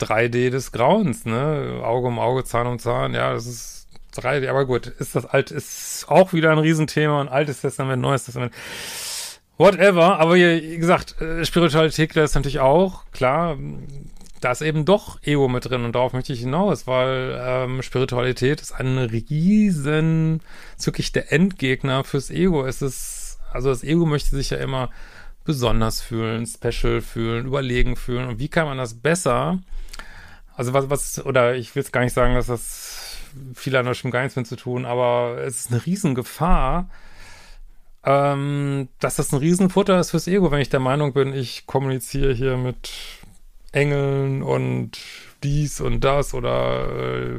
3D 0.01 0.49
des 0.49 0.73
Grauens, 0.73 1.27
ne? 1.27 1.81
Auge 1.85 2.09
um 2.09 2.19
Auge, 2.19 2.45
Zahn 2.45 2.67
um 2.67 2.79
Zahn, 2.79 3.13
ja, 3.13 3.35
das 3.35 3.47
ist 3.47 3.89
3D, 4.17 4.49
aber 4.49 4.65
gut, 4.65 4.87
ist 4.87 5.15
das 5.15 5.27
alt, 5.27 5.51
ist 5.51 6.07
auch 6.09 6.33
wieder 6.33 6.51
ein 6.51 6.59
Riesenthema, 6.59 7.21
ein 7.21 7.29
altes 7.29 7.61
Testament, 7.61 8.01
neues 8.01 8.25
Testament. 8.25 8.55
Whatever, 9.59 10.19
aber 10.19 10.37
wie 10.37 10.79
gesagt, 10.79 11.21
äh, 11.21 11.45
Spiritualität 11.45 12.17
ist 12.17 12.35
natürlich 12.35 12.61
auch, 12.61 13.05
klar, 13.13 13.59
da 14.41 14.53
ist 14.53 14.63
eben 14.63 14.85
doch 14.85 15.23
Ego 15.23 15.49
mit 15.49 15.67
drin 15.69 15.85
und 15.85 15.95
darauf 15.95 16.13
möchte 16.13 16.33
ich 16.33 16.41
hinaus, 16.41 16.87
weil 16.87 17.39
ähm, 17.43 17.83
Spiritualität 17.83 18.61
ist 18.61 18.73
ein 18.73 18.99
riesen, 18.99 20.41
wirklich 20.83 21.13
der 21.13 21.33
Endgegner 21.33 22.05
fürs 22.05 22.31
Ego. 22.31 22.65
Es 22.65 22.83
ist, 22.83 23.39
also 23.53 23.69
das 23.69 23.85
Ego 23.85 24.07
möchte 24.07 24.31
sich 24.31 24.51
ja 24.51 24.59
immer 24.59 24.91
besonders 25.45 26.01
fühlen, 26.01 26.47
special 26.47 27.01
fühlen, 27.01 27.47
überlegen 27.47 27.97
fühlen. 27.97 28.29
Und 28.29 28.39
wie 28.39 28.49
kann 28.49 28.67
man 28.67 28.79
das 28.79 28.95
besser? 28.95 29.59
Also 30.55 30.73
was, 30.73 30.91
was, 30.91 31.25
oder 31.25 31.55
ich 31.55 31.75
will 31.75 31.83
es 31.83 31.93
gar 31.93 32.03
nicht 32.03 32.13
sagen, 32.15 32.35
dass 32.35 32.47
das 32.47 33.17
viel 33.55 33.77
an 33.77 33.87
der 33.87 34.11
gar 34.11 34.23
nichts 34.23 34.37
mit 34.37 34.47
zu 34.47 34.57
tun, 34.57 34.85
aber 34.85 35.39
es 35.45 35.61
ist 35.61 35.73
eine 35.73 35.85
Riesengefahr, 35.85 36.89
ähm, 38.05 38.89
dass 38.99 39.17
das 39.17 39.33
ein 39.33 39.39
Riesenfutter 39.39 40.01
ist 40.01 40.11
fürs 40.11 40.27
Ego, 40.27 40.51
wenn 40.51 40.61
ich 40.61 40.71
der 40.71 40.81
Meinung 40.81 41.13
bin, 41.13 41.35
ich 41.35 41.67
kommuniziere 41.67 42.33
hier 42.33 42.57
mit 42.57 42.91
Engeln 43.73 44.43
und 44.43 44.99
dies 45.43 45.81
und 45.81 46.01
das 46.05 46.35
oder 46.35 46.89
äh, 46.89 47.39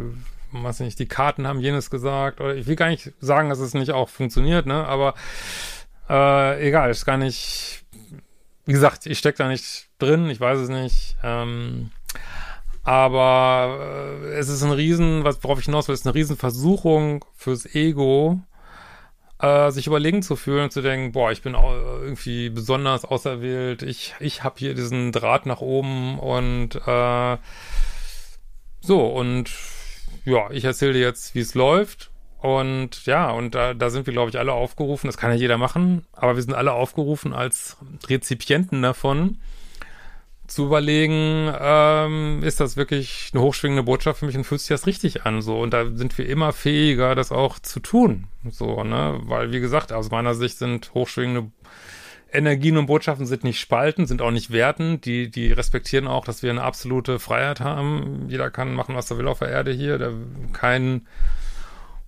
weiß 0.52 0.82
nicht, 0.82 1.00
die 1.00 1.08
Karten 1.08 1.48
haben 1.48 1.60
jenes 1.60 1.90
gesagt 1.90 2.42
oder 2.42 2.56
ich 2.56 2.68
will 2.68 2.76
gar 2.76 2.90
nicht 2.90 3.12
sagen, 3.20 3.50
dass 3.50 3.60
es 3.60 3.74
nicht 3.74 3.92
auch 3.92 4.10
funktioniert, 4.10 4.66
ne, 4.66 4.86
aber 4.86 5.14
Äh, 6.10 6.68
egal, 6.68 6.90
ist 6.92 7.06
gar 7.06 7.16
nicht, 7.16 7.86
wie 8.66 8.74
gesagt, 8.74 9.06
ich 9.06 9.18
stecke 9.18 9.38
da 9.38 9.48
nicht 9.48 9.88
drin, 9.98 10.30
ich 10.30 10.42
weiß 10.42 10.60
es 10.60 10.68
nicht. 10.68 11.16
Ähm, 11.24 11.92
aber 12.84 14.20
äh, 14.22 14.34
es 14.34 14.50
ist 14.50 14.62
ein 14.62 14.72
Riesen, 14.72 15.24
was, 15.24 15.42
worauf 15.42 15.60
ich 15.60 15.66
hinaus 15.66 15.88
will, 15.88 15.94
ist 15.94 16.06
eine 16.06 16.16
Riesenversuchung 16.16 17.24
fürs 17.34 17.66
Ego, 17.76 18.42
äh, 19.42 19.72
sich 19.72 19.88
überlegen 19.88 20.22
zu 20.22 20.36
fühlen 20.36 20.66
und 20.66 20.72
zu 20.72 20.82
denken, 20.82 21.12
boah, 21.12 21.32
ich 21.32 21.42
bin 21.42 21.56
irgendwie 21.56 22.50
besonders 22.50 23.06
auserwählt, 23.06 23.82
ich, 23.82 24.14
ich 24.20 24.44
habe 24.44 24.56
hier 24.60 24.76
diesen 24.76 25.12
Draht 25.12 25.46
nach 25.46 25.62
oben 25.62 26.20
und 26.20 26.76
äh, 26.88 27.38
so, 28.82 29.06
und 29.08 29.52
ja, 30.26 30.50
ich 30.52 30.66
erzähle 30.66 30.94
dir 30.94 31.02
jetzt, 31.02 31.36
wie 31.36 31.40
es 31.40 31.56
läuft. 31.56 32.10
Und 32.40 33.06
ja, 33.06 33.30
und 33.30 33.54
da, 33.54 33.76
da 33.76 33.92
sind 33.92 34.08
wir, 34.08 34.14
glaube 34.14 34.32
ich, 34.32 34.40
alle 34.40 34.54
aufgerufen. 34.54 35.08
Das 35.08 35.18
kann 35.18 35.30
ja 35.30 35.38
jeder 35.38 35.60
machen, 35.60 36.06
aber 36.12 36.36
wir 36.36 36.42
sind 36.42 36.56
alle 36.56 36.74
aufgerufen 36.74 37.34
als 37.34 37.78
Rezipienten 38.08 38.82
davon 38.82 39.38
zu 40.52 40.66
überlegen, 40.66 41.52
ähm, 41.60 42.44
ist 42.44 42.60
das 42.60 42.76
wirklich 42.76 43.32
eine 43.34 43.42
hochschwingende 43.42 43.84
Botschaft 43.84 44.20
für 44.20 44.26
mich 44.26 44.36
und 44.36 44.44
fühlt 44.44 44.60
sich 44.60 44.70
das 44.70 44.86
richtig 44.86 45.26
an, 45.26 45.42
so. 45.42 45.60
Und 45.60 45.72
da 45.74 45.86
sind 45.96 46.18
wir 46.18 46.28
immer 46.28 46.52
fähiger, 46.52 47.16
das 47.16 47.32
auch 47.32 47.58
zu 47.60 47.80
tun, 47.80 48.28
so, 48.50 48.84
ne, 48.84 49.20
weil, 49.24 49.52
wie 49.54 49.62
gesagt, 49.62 49.94
aus 49.94 50.12
meiner 50.12 50.36
Sicht 50.36 50.58
sind 50.58 50.94
hochschwingende 50.94 51.52
Energien 52.34 52.78
und 52.78 52.86
Botschaften 52.86 53.26
sind 53.26 53.44
nicht 53.44 53.60
spalten, 53.60 54.06
sind 54.06 54.22
auch 54.22 54.32
nicht 54.32 54.52
werten, 54.52 55.00
die, 55.02 55.30
die 55.30 55.52
respektieren 55.52 56.08
auch, 56.08 56.26
dass 56.26 56.44
wir 56.44 56.50
eine 56.50 56.64
absolute 56.64 57.20
Freiheit 57.20 57.60
haben. 57.62 58.28
Jeder 58.30 58.50
kann 58.50 58.74
machen, 58.74 58.96
was 58.96 59.10
er 59.12 59.18
will 59.18 59.28
auf 59.28 59.40
der 59.40 59.50
Erde 59.50 59.72
hier, 59.72 59.98
der, 59.98 60.14
kein, 60.54 61.08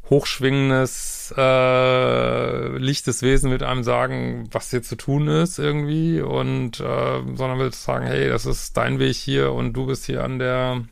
hochschwingendes, 0.10 1.34
äh, 1.38 2.78
lichtes 2.78 3.22
Wesen 3.22 3.52
wird 3.52 3.64
einem 3.64 3.84
sagen, 3.84 4.50
was 4.52 4.70
hier 4.70 4.84
zu 4.84 4.96
tun 4.96 5.28
ist 5.28 5.60
irgendwie 5.60 6.22
und 6.22 6.80
äh, 6.80 7.22
sondern 7.36 7.60
will 7.60 7.74
sagen, 7.74 8.06
hey, 8.06 8.28
das 8.28 8.46
ist 8.46 8.76
dein 8.76 9.00
Weg 9.00 9.16
hier 9.16 9.54
und 9.54 9.74
du 9.74 9.86
bist 9.86 10.06
hier 10.06 10.24
an 10.24 10.40
der 10.40 10.84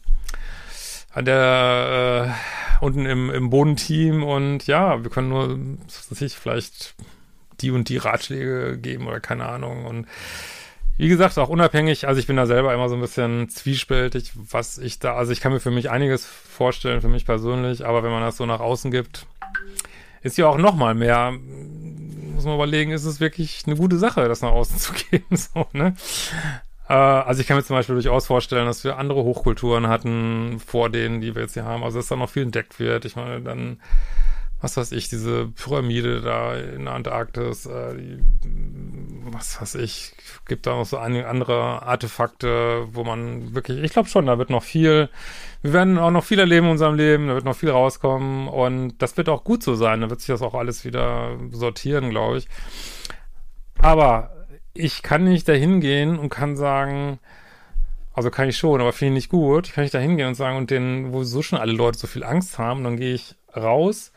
an 1.13 1.25
der 1.25 2.35
äh, 2.81 2.85
unten 2.85 3.05
im, 3.05 3.29
im 3.29 3.49
Bodenteam 3.49 4.23
und 4.23 4.65
ja, 4.67 5.03
wir 5.03 5.11
können 5.11 5.29
nur, 5.29 5.59
was 5.85 6.09
weiß 6.09 6.21
ich, 6.21 6.35
vielleicht 6.35 6.95
die 7.59 7.71
und 7.71 7.89
die 7.89 7.97
Ratschläge 7.97 8.77
geben 8.77 9.07
oder 9.07 9.19
keine 9.19 9.47
Ahnung 9.47 9.85
und 9.85 10.07
wie 11.01 11.07
gesagt, 11.07 11.39
auch 11.39 11.49
unabhängig, 11.49 12.07
also 12.07 12.19
ich 12.19 12.27
bin 12.27 12.35
da 12.35 12.45
selber 12.45 12.75
immer 12.75 12.87
so 12.87 12.93
ein 12.93 13.01
bisschen 13.01 13.49
zwiespältig, 13.49 14.33
was 14.35 14.77
ich 14.77 14.99
da, 14.99 15.15
also 15.15 15.31
ich 15.31 15.41
kann 15.41 15.51
mir 15.51 15.59
für 15.59 15.71
mich 15.71 15.89
einiges 15.89 16.27
vorstellen, 16.27 17.01
für 17.01 17.07
mich 17.07 17.25
persönlich, 17.25 17.83
aber 17.83 18.03
wenn 18.03 18.11
man 18.11 18.21
das 18.21 18.37
so 18.37 18.45
nach 18.45 18.59
außen 18.59 18.91
gibt, 18.91 19.25
ist 20.21 20.37
ja 20.37 20.45
auch 20.45 20.59
noch 20.59 20.75
mal 20.75 20.93
mehr, 20.93 21.31
muss 22.35 22.45
man 22.45 22.53
überlegen, 22.53 22.91
ist 22.91 23.05
es 23.05 23.19
wirklich 23.19 23.63
eine 23.65 23.77
gute 23.77 23.97
Sache, 23.97 24.27
das 24.27 24.43
nach 24.43 24.51
außen 24.51 24.77
zu 24.77 24.93
geben, 24.93 25.35
so, 25.35 25.65
ne? 25.73 25.95
Äh, 26.87 26.93
also 26.93 27.41
ich 27.41 27.47
kann 27.47 27.57
mir 27.57 27.63
zum 27.63 27.77
Beispiel 27.77 27.95
durchaus 27.95 28.27
vorstellen, 28.27 28.67
dass 28.67 28.83
wir 28.83 28.99
andere 28.99 29.23
Hochkulturen 29.23 29.87
hatten 29.87 30.59
vor 30.59 30.91
denen, 30.91 31.19
die 31.19 31.33
wir 31.33 31.41
jetzt 31.41 31.55
hier 31.55 31.65
haben, 31.65 31.83
also 31.83 31.97
dass 31.97 32.09
da 32.09 32.15
noch 32.15 32.29
viel 32.29 32.43
entdeckt 32.43 32.79
wird, 32.79 33.05
ich 33.05 33.15
meine, 33.15 33.41
dann 33.41 33.79
was 34.61 34.77
weiß 34.77 34.91
ich, 34.91 35.09
diese 35.09 35.47
Pyramide 35.47 36.21
da 36.21 36.55
in 36.55 36.85
der 36.85 36.93
Antarktis, 36.93 37.65
äh, 37.65 37.95
die, 37.95 38.19
was 39.31 39.59
weiß 39.59 39.75
ich, 39.75 40.13
gibt 40.47 40.67
da 40.67 40.75
noch 40.75 40.85
so 40.85 40.97
einige 40.97 41.27
andere 41.27 41.81
Artefakte, 41.81 42.87
wo 42.91 43.03
man 43.03 43.55
wirklich, 43.55 43.83
ich 43.83 43.91
glaube 43.91 44.07
schon, 44.07 44.27
da 44.27 44.37
wird 44.37 44.51
noch 44.51 44.63
viel, 44.63 45.09
wir 45.63 45.73
werden 45.73 45.97
auch 45.97 46.11
noch 46.11 46.23
viel 46.23 46.39
erleben 46.39 46.67
in 46.67 46.73
unserem 46.73 46.95
Leben, 46.95 47.27
da 47.27 47.33
wird 47.33 47.45
noch 47.45 47.55
viel 47.55 47.71
rauskommen 47.71 48.47
und 48.47 49.01
das 49.01 49.17
wird 49.17 49.29
auch 49.29 49.43
gut 49.43 49.63
so 49.63 49.73
sein, 49.75 50.01
da 50.01 50.09
wird 50.11 50.21
sich 50.21 50.27
das 50.27 50.43
auch 50.43 50.53
alles 50.53 50.85
wieder 50.85 51.37
sortieren, 51.51 52.11
glaube 52.11 52.37
ich. 52.37 52.47
Aber 53.79 54.29
ich 54.73 55.01
kann 55.01 55.23
nicht 55.23 55.47
dahin 55.47 55.81
gehen 55.81 56.19
und 56.19 56.29
kann 56.29 56.55
sagen, 56.55 57.19
also 58.13 58.29
kann 58.29 58.47
ich 58.47 58.57
schon, 58.57 58.79
aber 58.79 58.93
finde 58.93 59.13
ich 59.13 59.23
nicht 59.23 59.29
gut. 59.29 59.73
Kann 59.73 59.85
ich 59.85 59.91
da 59.91 59.97
hingehen 59.97 60.27
und 60.27 60.35
sagen, 60.35 60.57
und 60.57 60.69
den, 60.69 61.13
wo 61.13 61.23
so 61.23 61.41
schon 61.41 61.57
alle 61.57 61.71
Leute 61.71 61.97
so 61.97 62.07
viel 62.07 62.23
Angst 62.23 62.59
haben, 62.59 62.83
dann 62.83 62.97
gehe 62.97 63.13
ich 63.13 63.35
raus 63.55 64.11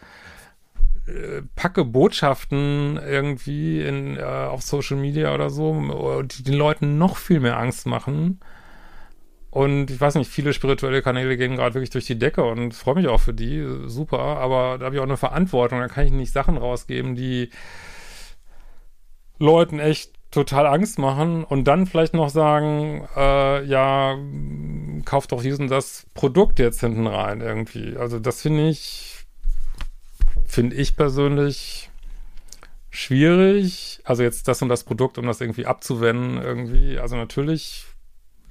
packe 1.55 1.85
Botschaften 1.85 2.99
irgendwie 2.99 3.83
in, 3.83 4.17
äh, 4.17 4.23
auf 4.23 4.63
Social 4.63 4.97
Media 4.97 5.35
oder 5.35 5.51
so, 5.51 6.23
die 6.23 6.43
den 6.43 6.55
Leuten 6.55 6.99
noch 6.99 7.17
viel 7.17 7.41
mehr 7.41 7.59
Angst 7.59 7.87
machen. 7.87 8.41
Und 9.51 9.91
ich 9.91 10.01
weiß 10.01 10.17
nicht, 10.17 10.31
viele 10.31 10.53
spirituelle 10.53 11.03
Kanäle 11.03 11.37
gehen 11.37 11.57
gerade 11.57 11.75
wirklich 11.75 11.91
durch 11.91 12.07
die 12.07 12.19
Decke 12.19 12.43
und 12.43 12.75
freue 12.75 12.97
mich 12.97 13.07
auch 13.07 13.21
für 13.21 13.35
die, 13.35 13.65
super, 13.87 14.19
aber 14.19 14.79
da 14.79 14.87
habe 14.87 14.97
ich 14.97 15.01
auch 15.01 15.05
eine 15.07 15.17
Verantwortung, 15.17 15.79
da 15.79 15.87
kann 15.87 16.07
ich 16.07 16.13
nicht 16.13 16.33
Sachen 16.33 16.57
rausgeben, 16.57 17.15
die 17.15 17.51
Leuten 19.39 19.79
echt 19.79 20.13
total 20.33 20.67
Angst 20.67 20.99
machen 20.99 21.45
und 21.45 21.65
dann 21.65 21.87
vielleicht 21.87 22.15
noch 22.15 22.31
sagen, 22.31 23.07
äh, 23.17 23.65
ja, 23.65 24.19
kauft 25.05 25.31
doch 25.31 25.43
diesen 25.43 25.69
das 25.69 26.07
Produkt 26.15 26.59
jetzt 26.59 26.81
hinten 26.81 27.07
rein 27.07 27.41
irgendwie. 27.41 27.97
Also 27.97 28.19
das 28.19 28.43
finde 28.43 28.69
ich 28.69 29.14
finde 30.47 30.77
ich 30.77 30.97
persönlich 30.97 31.91
schwierig. 32.91 34.01
Also 34.05 34.23
jetzt 34.23 34.49
das 34.49 34.63
und 34.63 34.69
das 34.69 34.85
Produkt, 34.85 35.19
um 35.19 35.27
das 35.27 35.41
irgendwie 35.41 35.67
abzuwenden, 35.67 36.41
irgendwie. 36.41 36.99
Also 36.99 37.17
natürlich 37.17 37.85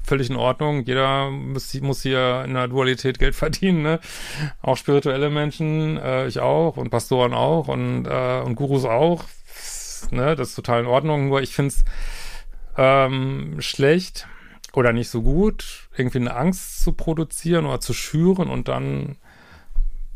völlig 0.03 0.29
in 0.29 0.35
Ordnung. 0.35 0.83
Jeder 0.83 1.29
muss, 1.29 1.73
muss 1.81 2.01
hier 2.01 2.43
in 2.45 2.53
der 2.53 2.67
Dualität 2.67 3.19
Geld 3.19 3.35
verdienen, 3.43 3.81
ne? 3.81 4.00
Auch 4.62 4.77
spirituelle 4.77 5.29
Menschen, 5.29 5.97
äh, 5.97 6.27
ich 6.27 6.39
auch 6.39 6.77
und 6.77 6.89
Pastoren 6.89 7.33
auch 7.33 7.67
und, 7.67 8.05
äh, 8.05 8.41
und 8.41 8.55
Gurus 8.55 8.85
auch. 8.85 9.25
Ne? 10.12 10.35
Das 10.35 10.50
ist 10.50 10.55
total 10.55 10.81
in 10.81 10.88
Ordnung. 10.88 11.29
Nur 11.29 11.41
ich 11.41 11.55
finde 11.55 11.73
es 11.73 11.85
ähm, 12.77 13.62
schlecht 13.62 14.27
oder 14.73 14.91
nicht 14.91 15.09
so 15.09 15.21
gut, 15.21 15.88
irgendwie 15.95 16.17
eine 16.17 16.35
Angst 16.35 16.83
zu 16.83 16.93
produzieren 16.93 17.65
oder 17.65 17.79
zu 17.79 17.93
schüren 17.93 18.50
und 18.50 18.67
dann 18.67 19.17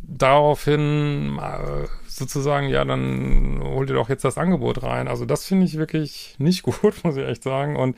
daraufhin 0.07 1.39
sozusagen, 2.07 2.69
ja, 2.69 2.85
dann 2.85 3.61
hol 3.61 3.85
dir 3.85 3.93
doch 3.93 4.09
jetzt 4.09 4.23
das 4.23 4.37
Angebot 4.37 4.81
rein. 4.83 5.07
Also 5.07 5.25
das 5.25 5.45
finde 5.45 5.65
ich 5.65 5.77
wirklich 5.77 6.35
nicht 6.37 6.63
gut, 6.63 7.03
muss 7.03 7.17
ich 7.17 7.25
echt 7.25 7.43
sagen. 7.43 7.75
Und 7.75 7.97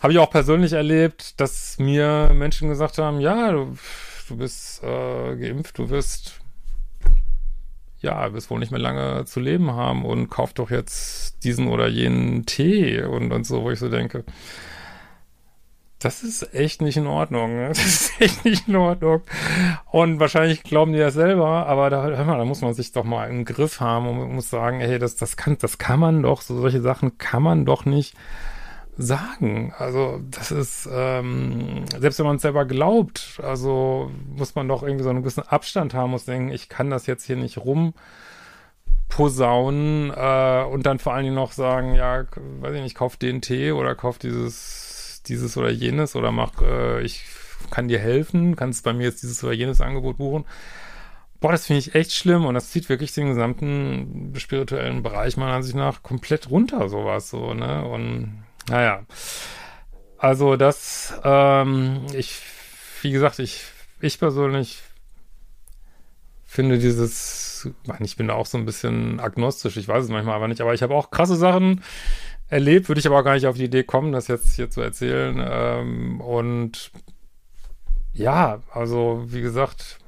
habe 0.00 0.12
ich 0.12 0.18
auch 0.18 0.30
persönlich 0.30 0.72
erlebt, 0.72 1.40
dass 1.40 1.78
mir 1.78 2.30
Menschen 2.34 2.68
gesagt 2.68 2.98
haben, 2.98 3.20
ja, 3.20 3.52
du, 3.52 3.76
du 4.28 4.36
bist 4.36 4.82
äh, 4.82 5.36
geimpft, 5.36 5.78
du 5.78 5.90
wirst 5.90 6.40
ja, 8.02 8.32
wirst 8.32 8.50
wohl 8.50 8.58
nicht 8.58 8.72
mehr 8.72 8.80
lange 8.80 9.24
zu 9.26 9.40
leben 9.40 9.72
haben 9.72 10.04
und 10.04 10.30
kauf 10.30 10.54
doch 10.54 10.70
jetzt 10.70 11.44
diesen 11.44 11.68
oder 11.68 11.86
jenen 11.86 12.46
Tee 12.46 13.02
und, 13.02 13.30
und 13.30 13.44
so, 13.44 13.62
wo 13.62 13.70
ich 13.70 13.78
so 13.78 13.90
denke, 13.90 14.24
das 16.00 16.22
ist 16.22 16.54
echt 16.54 16.82
nicht 16.82 16.96
in 16.96 17.06
Ordnung. 17.06 17.56
Ne? 17.56 17.68
Das 17.68 17.78
ist 17.78 18.20
echt 18.20 18.44
nicht 18.44 18.68
in 18.68 18.76
Ordnung. 18.76 19.22
Und 19.90 20.18
wahrscheinlich 20.18 20.62
glauben 20.62 20.92
die 20.92 20.98
das 20.98 21.14
selber, 21.14 21.66
aber 21.66 21.90
da, 21.90 22.02
hör 22.02 22.24
mal, 22.24 22.38
da 22.38 22.44
muss 22.44 22.62
man 22.62 22.74
sich 22.74 22.92
doch 22.92 23.04
mal 23.04 23.28
im 23.28 23.44
Griff 23.44 23.80
haben 23.80 24.08
und 24.08 24.34
muss 24.34 24.50
sagen, 24.50 24.80
hey, 24.80 24.98
das, 24.98 25.16
das 25.16 25.36
kann, 25.36 25.56
das 25.60 25.78
kann 25.78 26.00
man 26.00 26.22
doch, 26.22 26.40
so 26.42 26.58
solche 26.58 26.80
Sachen 26.80 27.18
kann 27.18 27.42
man 27.42 27.64
doch 27.64 27.84
nicht 27.84 28.16
sagen. 28.96 29.74
Also 29.78 30.20
das 30.30 30.50
ist, 30.50 30.88
ähm, 30.92 31.84
selbst 31.98 32.18
wenn 32.18 32.26
man 32.26 32.36
es 32.36 32.42
selber 32.42 32.64
glaubt, 32.64 33.40
also 33.42 34.10
muss 34.36 34.54
man 34.54 34.68
doch 34.68 34.82
irgendwie 34.82 35.04
so 35.04 35.10
einen 35.10 35.20
gewissen 35.20 35.46
Abstand 35.46 35.94
haben, 35.94 36.10
muss 36.10 36.24
denken, 36.24 36.50
ich 36.50 36.68
kann 36.68 36.90
das 36.90 37.06
jetzt 37.06 37.24
hier 37.24 37.36
nicht 37.36 37.58
rum 37.58 37.94
posaunen 39.08 40.12
äh, 40.14 40.64
und 40.70 40.86
dann 40.86 40.98
vor 40.98 41.14
allen 41.14 41.24
Dingen 41.24 41.34
noch 41.34 41.52
sagen, 41.52 41.94
ja, 41.94 42.24
weiß 42.60 42.74
ich 42.76 42.82
nicht, 42.82 42.94
kauf 42.94 43.16
den 43.16 43.42
Tee 43.42 43.72
oder 43.72 43.94
kauf 43.94 44.18
dieses 44.18 44.89
dieses 45.30 45.56
oder 45.56 45.70
jenes 45.70 46.16
oder 46.16 46.32
mach, 46.32 46.60
äh, 46.60 47.02
ich 47.02 47.24
kann 47.70 47.88
dir 47.88 47.98
helfen, 47.98 48.56
kannst 48.56 48.84
bei 48.84 48.92
mir 48.92 49.04
jetzt 49.04 49.22
dieses 49.22 49.42
oder 49.44 49.52
jenes 49.52 49.80
Angebot 49.80 50.18
buchen. 50.18 50.44
Boah, 51.40 51.52
das 51.52 51.66
finde 51.66 51.78
ich 51.78 51.94
echt 51.94 52.12
schlimm 52.12 52.44
und 52.44 52.54
das 52.54 52.70
zieht 52.70 52.88
wirklich 52.90 53.14
den 53.14 53.28
gesamten 53.28 54.34
spirituellen 54.36 55.02
Bereich 55.02 55.38
meiner 55.38 55.54
Ansicht 55.54 55.74
nach 55.74 56.02
komplett 56.02 56.50
runter, 56.50 56.88
sowas 56.90 57.30
so, 57.30 57.54
ne? 57.54 57.84
Und 57.86 58.44
naja. 58.68 59.06
Also 60.18 60.56
das, 60.56 61.18
ähm, 61.24 62.04
ich, 62.12 62.42
wie 63.00 63.10
gesagt, 63.10 63.38
ich, 63.38 63.64
ich 64.00 64.18
persönlich 64.18 64.82
finde 66.44 66.78
dieses, 66.78 67.70
ich 68.00 68.16
bin 68.16 68.28
da 68.28 68.34
auch 68.34 68.44
so 68.44 68.58
ein 68.58 68.66
bisschen 68.66 69.18
agnostisch, 69.18 69.78
ich 69.78 69.88
weiß 69.88 70.04
es 70.04 70.10
manchmal 70.10 70.34
aber 70.34 70.48
nicht, 70.48 70.60
aber 70.60 70.74
ich 70.74 70.82
habe 70.82 70.94
auch 70.94 71.10
krasse 71.10 71.36
Sachen 71.36 71.82
erlebt, 72.50 72.88
würde 72.88 72.98
ich 72.98 73.06
aber 73.06 73.20
auch 73.20 73.24
gar 73.24 73.34
nicht 73.34 73.46
auf 73.46 73.56
die 73.56 73.64
Idee 73.64 73.84
kommen, 73.84 74.12
das 74.12 74.28
jetzt 74.28 74.54
hier 74.54 74.70
zu 74.70 74.80
erzählen. 74.80 75.42
Ähm, 75.42 76.20
und 76.20 76.90
ja, 78.12 78.60
also 78.72 79.24
wie 79.28 79.40
gesagt, 79.40 79.98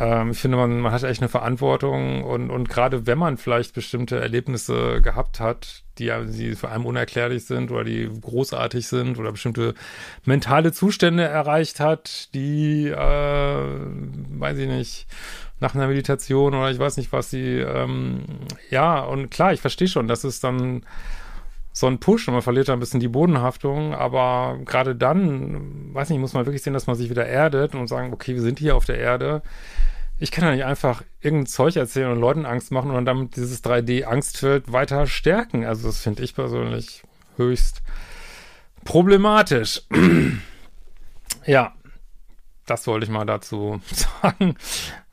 ähm, 0.00 0.30
ich 0.30 0.38
finde, 0.38 0.56
man, 0.56 0.80
man 0.80 0.92
hat 0.92 1.02
echt 1.02 1.20
eine 1.20 1.28
Verantwortung 1.28 2.22
und, 2.22 2.50
und 2.50 2.68
gerade 2.68 3.06
wenn 3.06 3.18
man 3.18 3.36
vielleicht 3.36 3.74
bestimmte 3.74 4.20
Erlebnisse 4.20 5.02
gehabt 5.02 5.40
hat, 5.40 5.82
die, 5.98 6.10
die 6.28 6.54
für 6.54 6.70
einen 6.70 6.86
unerklärlich 6.86 7.44
sind 7.44 7.70
oder 7.70 7.84
die 7.84 8.08
großartig 8.08 8.86
sind 8.86 9.18
oder 9.18 9.32
bestimmte 9.32 9.74
mentale 10.24 10.72
Zustände 10.72 11.24
erreicht 11.24 11.80
hat, 11.80 12.32
die, 12.34 12.88
äh, 12.88 12.96
weiß 12.96 14.58
ich 14.58 14.68
nicht, 14.68 15.06
nach 15.62 15.74
einer 15.74 15.86
Meditation 15.86 16.54
oder 16.54 16.70
ich 16.70 16.78
weiß 16.78 16.96
nicht, 16.98 17.12
was 17.12 17.30
sie, 17.30 17.58
ähm, 17.58 18.24
ja, 18.68 19.00
und 19.00 19.30
klar, 19.30 19.52
ich 19.52 19.60
verstehe 19.60 19.88
schon, 19.88 20.08
das 20.08 20.24
ist 20.24 20.44
dann 20.44 20.84
so 21.72 21.86
ein 21.86 22.00
Push 22.00 22.28
und 22.28 22.34
man 22.34 22.42
verliert 22.42 22.68
da 22.68 22.74
ein 22.74 22.80
bisschen 22.80 23.00
die 23.00 23.08
Bodenhaftung, 23.08 23.94
aber 23.94 24.58
gerade 24.64 24.94
dann, 24.94 25.94
weiß 25.94 26.10
nicht, 26.10 26.18
muss 26.18 26.34
man 26.34 26.44
wirklich 26.44 26.62
sehen, 26.62 26.74
dass 26.74 26.86
man 26.86 26.96
sich 26.96 27.08
wieder 27.08 27.26
erdet 27.26 27.74
und 27.74 27.86
sagen, 27.86 28.12
okay, 28.12 28.34
wir 28.34 28.42
sind 28.42 28.58
hier 28.58 28.76
auf 28.76 28.84
der 28.84 28.98
Erde. 28.98 29.42
Ich 30.18 30.30
kann 30.30 30.44
ja 30.44 30.52
nicht 30.52 30.64
einfach 30.64 31.02
irgendein 31.20 31.46
Zeug 31.46 31.76
erzählen 31.76 32.12
und 32.12 32.20
Leuten 32.20 32.44
Angst 32.44 32.72
machen 32.72 32.90
und 32.90 33.06
damit 33.06 33.36
dieses 33.36 33.64
3D-Angstfeld 33.64 34.70
weiter 34.72 35.06
stärken. 35.06 35.64
Also 35.64 35.86
das 35.86 36.02
finde 36.02 36.22
ich 36.22 36.34
persönlich 36.34 37.02
höchst 37.36 37.82
problematisch. 38.84 39.82
ja, 41.46 41.72
das 42.66 42.86
wollte 42.86 43.04
ich 43.04 43.10
mal 43.10 43.24
dazu 43.24 43.80
sagen. 44.22 44.56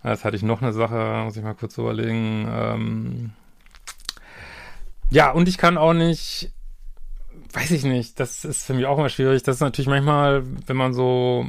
Jetzt 0.04 0.24
hatte 0.24 0.36
ich 0.36 0.44
noch 0.44 0.62
eine 0.62 0.74
Sache, 0.74 1.24
muss 1.26 1.36
ich 1.36 1.44
mal 1.44 1.56
kurz 1.56 1.78
überlegen. 1.78 2.48
Ähm 2.50 3.32
ja, 5.10 5.32
und 5.32 5.50
ich 5.50 5.58
kann 5.58 5.78
auch 5.78 5.94
nicht, 5.94 6.52
weiß 7.54 7.72
ich 7.72 7.84
nicht, 7.84 8.20
das 8.20 8.46
ist 8.46 8.66
für 8.66 8.74
mich 8.74 8.86
auch 8.86 8.98
immer 8.98 9.10
schwierig. 9.10 9.44
Das 9.44 9.58
ist 9.58 9.62
natürlich 9.62 9.90
manchmal, 9.90 10.44
wenn 10.68 10.78
man 10.78 10.94
so 10.94 11.46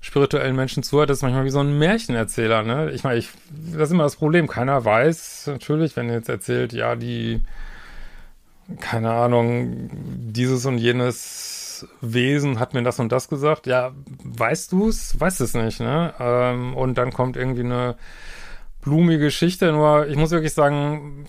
spirituellen 0.00 0.56
Menschen 0.56 0.82
zuhört, 0.82 1.10
das 1.10 1.18
ist 1.18 1.22
manchmal 1.22 1.44
wie 1.44 1.50
so 1.50 1.60
ein 1.60 1.76
Märchenerzähler, 1.78 2.62
ne? 2.62 2.90
Ich 2.92 3.04
meine, 3.04 3.18
ich, 3.18 3.30
das 3.50 3.88
ist 3.88 3.92
immer 3.92 4.04
das 4.04 4.16
Problem. 4.16 4.46
Keiner 4.46 4.84
weiß 4.84 5.48
natürlich, 5.48 5.96
wenn 5.96 6.08
jetzt 6.08 6.28
erzählt, 6.28 6.72
ja, 6.72 6.94
die, 6.94 7.42
keine 8.80 9.10
Ahnung, 9.10 9.90
dieses 9.92 10.64
und 10.66 10.78
jenes 10.78 11.67
Wesen 12.00 12.58
hat 12.58 12.74
mir 12.74 12.82
das 12.82 12.98
und 12.98 13.12
das 13.12 13.28
gesagt. 13.28 13.66
Ja, 13.66 13.92
weißt 14.24 14.72
du 14.72 14.88
es? 14.88 15.18
Weißt 15.18 15.40
es 15.40 15.54
nicht, 15.54 15.80
ne? 15.80 16.14
Ähm, 16.18 16.74
und 16.76 16.98
dann 16.98 17.12
kommt 17.12 17.36
irgendwie 17.36 17.64
eine 17.64 17.96
blumige 18.80 19.24
Geschichte. 19.24 19.72
Nur, 19.72 20.06
ich 20.08 20.16
muss 20.16 20.30
wirklich 20.30 20.54
sagen, 20.54 21.26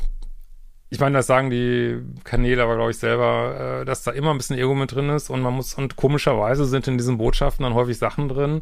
ich 0.89 0.99
meine, 0.99 1.17
das 1.17 1.27
sagen 1.27 1.49
die 1.49 2.01
Kanäle 2.23 2.63
aber, 2.63 2.75
glaube 2.75 2.91
ich, 2.91 2.97
selber, 2.97 3.81
äh, 3.81 3.85
dass 3.85 4.03
da 4.03 4.11
immer 4.11 4.31
ein 4.31 4.37
bisschen 4.37 4.57
Ego 4.57 4.73
mit 4.73 4.93
drin 4.93 5.09
ist 5.09 5.29
und 5.29 5.41
man 5.41 5.53
muss, 5.53 5.75
und 5.75 5.95
komischerweise 5.95 6.65
sind 6.65 6.87
in 6.87 6.97
diesen 6.97 7.17
Botschaften 7.17 7.63
dann 7.63 7.75
häufig 7.75 7.97
Sachen 7.97 8.27
drin, 8.27 8.61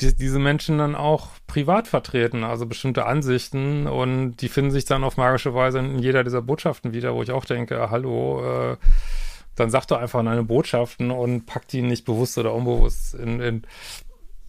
die 0.00 0.14
diese 0.14 0.38
Menschen 0.38 0.78
dann 0.78 0.94
auch 0.94 1.30
privat 1.46 1.88
vertreten, 1.88 2.44
also 2.44 2.66
bestimmte 2.66 3.06
Ansichten 3.06 3.86
und 3.86 4.36
die 4.36 4.48
finden 4.48 4.70
sich 4.70 4.84
dann 4.84 5.04
auf 5.04 5.16
magische 5.16 5.54
Weise 5.54 5.78
in 5.80 5.98
jeder 5.98 6.22
dieser 6.22 6.42
Botschaften 6.42 6.92
wieder, 6.92 7.14
wo 7.14 7.22
ich 7.22 7.32
auch 7.32 7.44
denke, 7.44 7.90
hallo, 7.90 8.72
äh, 8.72 8.76
dann 9.56 9.70
sag 9.70 9.86
doch 9.86 9.98
einfach 9.98 10.22
deine 10.22 10.44
Botschaften 10.44 11.10
und 11.10 11.46
pack 11.46 11.66
die 11.68 11.82
nicht 11.82 12.04
bewusst 12.04 12.38
oder 12.38 12.54
unbewusst 12.54 13.14
in, 13.14 13.40
in 13.40 13.62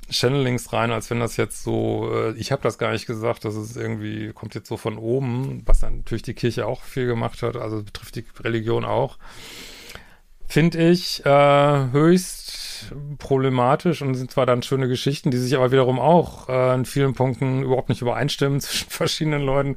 Channelings 0.09 0.71
rein, 0.71 0.91
als 0.91 1.09
wenn 1.09 1.19
das 1.19 1.37
jetzt 1.37 1.63
so, 1.63 2.09
äh, 2.13 2.31
ich 2.33 2.51
habe 2.51 2.61
das 2.61 2.77
gar 2.77 2.91
nicht 2.91 3.07
gesagt, 3.07 3.43
das 3.43 3.55
ist 3.55 3.75
irgendwie, 3.75 4.31
kommt 4.33 4.55
jetzt 4.55 4.69
so 4.69 4.77
von 4.77 4.97
oben, 4.97 5.63
was 5.65 5.81
dann 5.81 5.97
natürlich 5.97 6.21
die 6.21 6.33
Kirche 6.33 6.65
auch 6.65 6.81
viel 6.81 7.07
gemacht 7.07 7.41
hat, 7.41 7.57
also 7.57 7.83
betrifft 7.83 8.15
die 8.15 8.25
Religion 8.41 8.85
auch. 8.85 9.17
Finde 10.49 10.89
ich 10.89 11.25
äh, 11.25 11.91
höchst 11.91 12.93
problematisch 13.17 14.01
und 14.01 14.15
sind 14.15 14.31
zwar 14.31 14.45
dann 14.45 14.63
schöne 14.63 14.87
Geschichten, 14.87 15.29
die 15.29 15.37
sich 15.37 15.55
aber 15.55 15.71
wiederum 15.71 15.99
auch 15.99 16.47
äh, 16.47 16.73
in 16.73 16.85
vielen 16.85 17.13
Punkten 17.13 17.63
überhaupt 17.63 17.89
nicht 17.89 18.01
übereinstimmen 18.01 18.59
zwischen 18.61 18.89
verschiedenen 18.89 19.41
Leuten. 19.41 19.75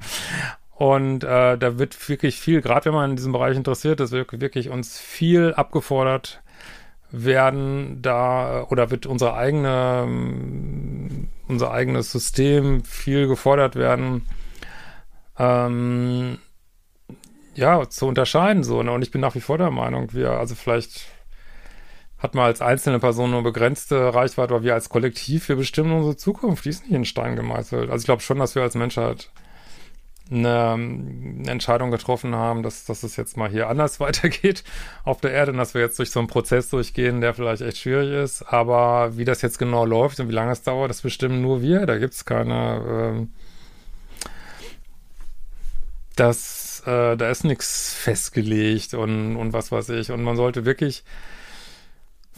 Und 0.81 1.25
äh, 1.25 1.59
da 1.59 1.79
wird 1.79 2.09
wirklich 2.09 2.37
viel, 2.37 2.63
gerade 2.63 2.87
wenn 2.87 2.95
man 2.95 3.11
in 3.11 3.17
diesem 3.17 3.33
Bereich 3.33 3.55
interessiert 3.55 4.01
ist, 4.01 4.13
wird 4.13 4.41
wirklich 4.41 4.71
uns 4.71 4.99
viel 4.99 5.53
abgefordert, 5.53 6.41
werden 7.11 8.01
da 8.01 8.63
oder 8.71 8.91
wird 8.91 9.05
unsere 9.05 9.35
eigene, 9.35 10.09
unser 11.49 11.71
eigenes 11.71 12.11
System 12.11 12.83
viel 12.83 13.29
gefordert 13.29 13.77
werden, 13.77 14.27
ähm, 15.39 16.39
ja, 17.55 17.87
zu 17.87 18.07
unterscheiden 18.07 18.65
so. 18.65 18.83
Ne? 18.83 18.91
Und 18.91 19.03
ich 19.03 19.11
bin 19.11 19.21
nach 19.21 19.35
wie 19.35 19.43
vor 19.43 19.59
der 19.59 19.71
Meinung, 19.71 20.15
wir, 20.15 20.31
also 20.31 20.55
vielleicht 20.55 21.09
hat 22.17 22.35
man 22.35 22.47
als 22.47 22.63
einzelne 22.63 23.01
Person 23.01 23.33
nur 23.33 23.43
begrenzte 23.43 24.15
Reichweite, 24.15 24.55
aber 24.55 24.65
wir 24.65 24.73
als 24.73 24.89
Kollektiv, 24.89 25.51
wir 25.51 25.57
bestimmen 25.57 25.93
unsere 25.93 26.17
Zukunft, 26.17 26.65
die 26.65 26.71
ist 26.71 26.85
nicht 26.85 26.95
in 26.95 27.05
Stein 27.05 27.37
gemeißelt. 27.37 27.91
Also 27.91 28.01
ich 28.01 28.07
glaube 28.07 28.23
schon, 28.23 28.39
dass 28.39 28.55
wir 28.55 28.63
als 28.63 28.77
Menschheit 28.77 29.31
eine, 30.31 30.73
eine 30.73 31.51
Entscheidung 31.51 31.91
getroffen 31.91 32.35
haben, 32.35 32.63
dass, 32.63 32.85
dass 32.85 33.03
es 33.03 33.17
jetzt 33.17 33.37
mal 33.37 33.51
hier 33.51 33.69
anders 33.69 34.01
weitergeht 34.01 34.65
auf 35.05 35.21
der 35.21 35.33
Erde 35.33 35.53
und 35.53 35.59
dass 35.59 35.75
wir 35.75 35.81
jetzt 35.81 35.99
durch 35.99 36.11
so 36.11 36.21
einen 36.21 36.29
Prozess 36.29 36.71
durchgehen, 36.71 37.21
der 37.21 37.35
vielleicht 37.35 37.63
echt 37.63 37.79
schwierig 37.79 38.11
ist. 38.11 38.43
Aber 38.43 39.17
wie 39.17 39.25
das 39.25 39.43
jetzt 39.43 39.59
genau 39.59 39.85
läuft 39.85 40.21
und 40.21 40.29
wie 40.29 40.35
lange 40.35 40.53
es 40.53 40.63
dauert, 40.63 40.91
das 40.91 41.03
bestimmen 41.03 41.43
nur 41.43 41.63
wir. 41.63 41.87
Da 41.87 41.99
gibt 41.99 42.15
es 42.15 42.25
keine, 42.25 42.85
ähm, 42.89 43.33
das, 46.17 46.83
äh, 46.87 47.17
da 47.17 47.31
ist 47.31 47.45
nichts 47.45 47.95
festgelegt 47.95 48.95
und, 48.95 49.37
und 49.37 49.53
was 49.53 49.73
weiß 49.73 49.91
ich. 49.91 50.11
Und 50.11 50.23
man 50.23 50.37
sollte 50.37 50.65
wirklich 50.65 51.05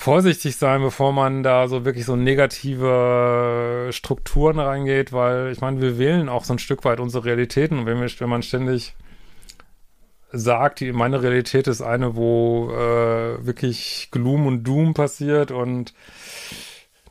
vorsichtig 0.03 0.57
sein, 0.57 0.83
bevor 0.83 1.13
man 1.13 1.43
da 1.43 1.69
so 1.69 1.85
wirklich 1.85 2.05
so 2.05 2.17
negative 2.17 3.89
Strukturen 3.93 4.59
reingeht, 4.59 5.13
weil 5.13 5.53
ich 5.53 5.61
meine, 5.61 5.81
wir 5.81 5.97
wählen 5.97 6.29
auch 6.29 6.45
so 6.45 6.55
ein 6.55 6.59
Stück 6.59 6.85
weit 6.85 6.99
unsere 6.99 7.25
Realitäten. 7.25 7.79
Und 7.79 7.87
wenn, 7.87 8.01
wir, 8.01 8.11
wenn 8.19 8.29
man 8.29 8.43
ständig 8.43 8.97
sagt, 10.33 10.81
die, 10.81 10.93
meine 10.93 11.23
Realität 11.23 11.69
ist 11.69 11.83
eine, 11.83 12.17
wo 12.17 12.71
äh, 12.73 13.47
wirklich 13.47 14.09
Gloom 14.11 14.47
und 14.47 14.65
Doom 14.65 14.93
passiert 14.93 15.53
und 15.53 15.95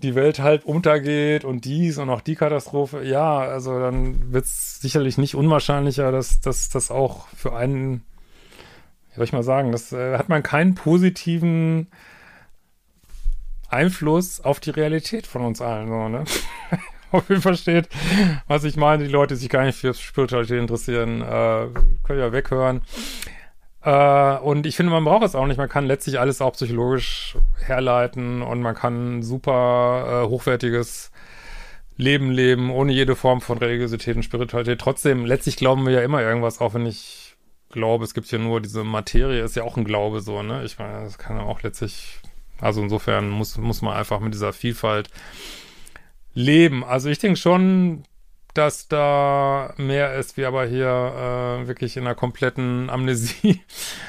die 0.01 0.15
Welt 0.15 0.39
halt 0.39 0.65
untergeht 0.65 1.45
und 1.45 1.63
dies 1.63 1.97
und 1.97 2.09
auch 2.09 2.21
die 2.21 2.35
Katastrophe, 2.35 3.03
ja, 3.03 3.39
also 3.39 3.79
dann 3.79 4.33
wird 4.33 4.45
es 4.45 4.81
sicherlich 4.81 5.17
nicht 5.17 5.35
unwahrscheinlicher, 5.35 6.11
dass 6.11 6.41
das 6.41 6.91
auch 6.91 7.27
für 7.29 7.55
einen, 7.55 8.03
wie 9.11 9.15
soll 9.15 9.25
ich 9.25 9.33
mal 9.33 9.43
sagen, 9.43 9.71
das 9.71 9.93
äh, 9.93 10.17
hat 10.17 10.27
man 10.27 10.43
keinen 10.43 10.75
positiven 10.75 11.87
Einfluss 13.71 14.41
auf 14.41 14.59
die 14.59 14.71
Realität 14.71 15.27
von 15.27 15.41
uns 15.43 15.61
allen, 15.61 15.87
so, 15.87 16.09
ne? 16.09 16.23
Ob 17.11 17.29
ihr 17.29 17.41
versteht, 17.41 17.89
was 18.47 18.63
ich 18.63 18.77
meine. 18.77 19.03
Die 19.03 19.09
Leute, 19.09 19.33
die 19.33 19.41
sich 19.41 19.49
gar 19.49 19.65
nicht 19.65 19.77
für 19.77 19.93
Spiritualität 19.93 20.59
interessieren, 20.59 21.21
äh, 21.21 21.67
können 22.03 22.19
ja 22.19 22.31
weghören. 22.31 22.81
Äh, 23.83 24.37
und 24.37 24.65
ich 24.65 24.75
finde, 24.75 24.91
man 24.91 25.03
braucht 25.03 25.23
es 25.23 25.35
auch 25.35 25.47
nicht. 25.47 25.57
Man 25.57 25.67
kann 25.67 25.85
letztlich 25.85 26.19
alles 26.19 26.41
auch 26.41 26.53
psychologisch 26.53 27.37
herleiten 27.65 28.41
und 28.41 28.61
man 28.61 28.75
kann 28.75 29.23
super 29.23 30.23
äh, 30.23 30.29
hochwertiges 30.29 31.11
Leben 31.97 32.31
leben, 32.31 32.71
ohne 32.71 32.93
jede 32.93 33.15
Form 33.15 33.41
von 33.41 33.57
Religiosität 33.57 34.15
und 34.15 34.23
Spiritualität. 34.23 34.79
Trotzdem, 34.79 35.25
letztlich 35.25 35.57
glauben 35.57 35.85
wir 35.85 35.93
ja 35.93 36.01
immer 36.01 36.21
irgendwas, 36.21 36.61
auch 36.61 36.73
wenn 36.73 36.85
ich 36.85 37.35
glaube, 37.69 38.03
es 38.03 38.13
gibt 38.13 38.29
ja 38.31 38.37
nur 38.37 38.61
diese 38.61 38.83
Materie, 38.83 39.43
ist 39.43 39.55
ja 39.55 39.63
auch 39.63 39.77
ein 39.77 39.85
Glaube 39.85 40.21
so, 40.21 40.43
ne? 40.43 40.63
Ich 40.63 40.77
meine, 40.77 41.03
das 41.03 41.17
kann 41.17 41.37
ja 41.37 41.43
auch 41.43 41.61
letztlich 41.61 42.19
also 42.61 42.81
insofern 42.81 43.29
muss, 43.29 43.57
muss 43.57 43.81
man 43.81 43.95
einfach 43.95 44.19
mit 44.19 44.33
dieser 44.33 44.53
Vielfalt 44.53 45.09
leben. 46.33 46.83
Also 46.83 47.09
ich 47.09 47.19
denke 47.19 47.37
schon, 47.37 48.03
dass 48.53 48.87
da 48.87 49.73
mehr 49.77 50.15
ist, 50.15 50.37
wir 50.37 50.47
aber 50.47 50.65
hier 50.65 50.87
äh, 50.87 51.67
wirklich 51.67 51.97
in 51.97 52.05
einer 52.05 52.15
kompletten 52.15 52.89
Amnesie 52.89 53.61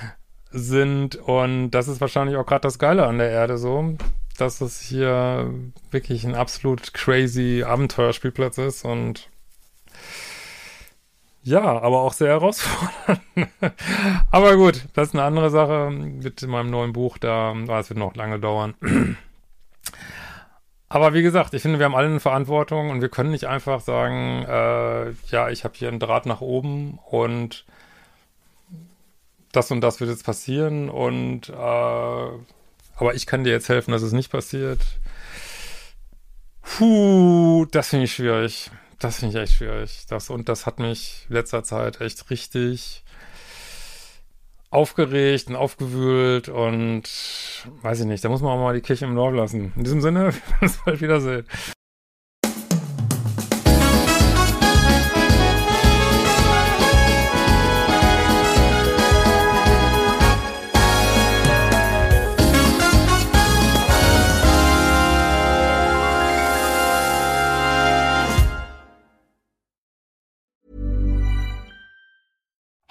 sind. 0.50 1.16
Und 1.16 1.70
das 1.70 1.88
ist 1.88 2.00
wahrscheinlich 2.00 2.36
auch 2.36 2.46
gerade 2.46 2.62
das 2.62 2.78
Geile 2.78 3.06
an 3.06 3.18
der 3.18 3.30
Erde 3.30 3.58
so, 3.58 3.96
dass 4.36 4.60
es 4.60 4.80
hier 4.80 5.52
wirklich 5.90 6.24
ein 6.24 6.34
absolut 6.34 6.92
crazy 6.94 7.64
Abenteuerspielplatz 7.66 8.58
ist 8.58 8.84
und 8.84 9.30
ja, 11.44 11.62
aber 11.62 12.02
auch 12.02 12.12
sehr 12.12 12.28
herausfordernd. 12.28 13.20
aber 14.30 14.56
gut, 14.56 14.84
das 14.94 15.08
ist 15.08 15.14
eine 15.14 15.24
andere 15.24 15.50
Sache 15.50 15.90
mit 15.90 16.42
meinem 16.42 16.70
neuen 16.70 16.92
Buch, 16.92 17.18
da, 17.18 17.52
es 17.52 17.90
wird 17.90 17.98
noch 17.98 18.14
lange 18.14 18.38
dauern. 18.38 18.74
aber 20.88 21.14
wie 21.14 21.22
gesagt, 21.22 21.54
ich 21.54 21.62
finde, 21.62 21.78
wir 21.78 21.86
haben 21.86 21.96
alle 21.96 22.06
eine 22.06 22.20
Verantwortung 22.20 22.90
und 22.90 23.00
wir 23.00 23.08
können 23.08 23.32
nicht 23.32 23.46
einfach 23.46 23.80
sagen, 23.80 24.44
äh, 24.48 25.10
ja, 25.30 25.50
ich 25.50 25.64
habe 25.64 25.74
hier 25.76 25.88
einen 25.88 25.98
Draht 25.98 26.26
nach 26.26 26.40
oben 26.40 26.98
und 27.10 27.64
das 29.50 29.70
und 29.70 29.80
das 29.80 30.00
wird 30.00 30.10
jetzt 30.10 30.24
passieren 30.24 30.88
und 30.88 31.48
äh, 31.48 31.52
aber 31.52 33.14
ich 33.14 33.26
kann 33.26 33.42
dir 33.42 33.50
jetzt 33.50 33.68
helfen, 33.68 33.90
dass 33.90 34.02
es 34.02 34.12
nicht 34.12 34.30
passiert. 34.30 34.80
Puh, 36.62 37.66
das 37.70 37.88
finde 37.88 38.04
ich 38.04 38.14
schwierig. 38.14 38.70
Das 39.02 39.18
finde 39.18 39.36
ich 39.36 39.42
echt 39.42 39.54
schwierig. 39.54 40.06
Das, 40.08 40.30
und 40.30 40.48
das 40.48 40.64
hat 40.64 40.78
mich 40.78 41.26
letzter 41.28 41.64
Zeit 41.64 42.00
echt 42.00 42.30
richtig 42.30 43.02
aufgeregt 44.70 45.48
und 45.48 45.56
aufgewühlt 45.56 46.48
und 46.48 47.02
weiß 47.82 48.00
ich 48.00 48.06
nicht, 48.06 48.24
da 48.24 48.28
muss 48.28 48.42
man 48.42 48.52
auch 48.52 48.62
mal 48.62 48.74
die 48.74 48.80
Kirche 48.80 49.04
im 49.04 49.16
Dorf 49.16 49.34
lassen. 49.34 49.72
In 49.74 49.82
diesem 49.82 50.00
Sinne, 50.00 50.26
wir 50.32 50.32
werden 50.32 50.58
uns 50.60 50.78
bald 50.84 51.00
wiedersehen. 51.00 51.46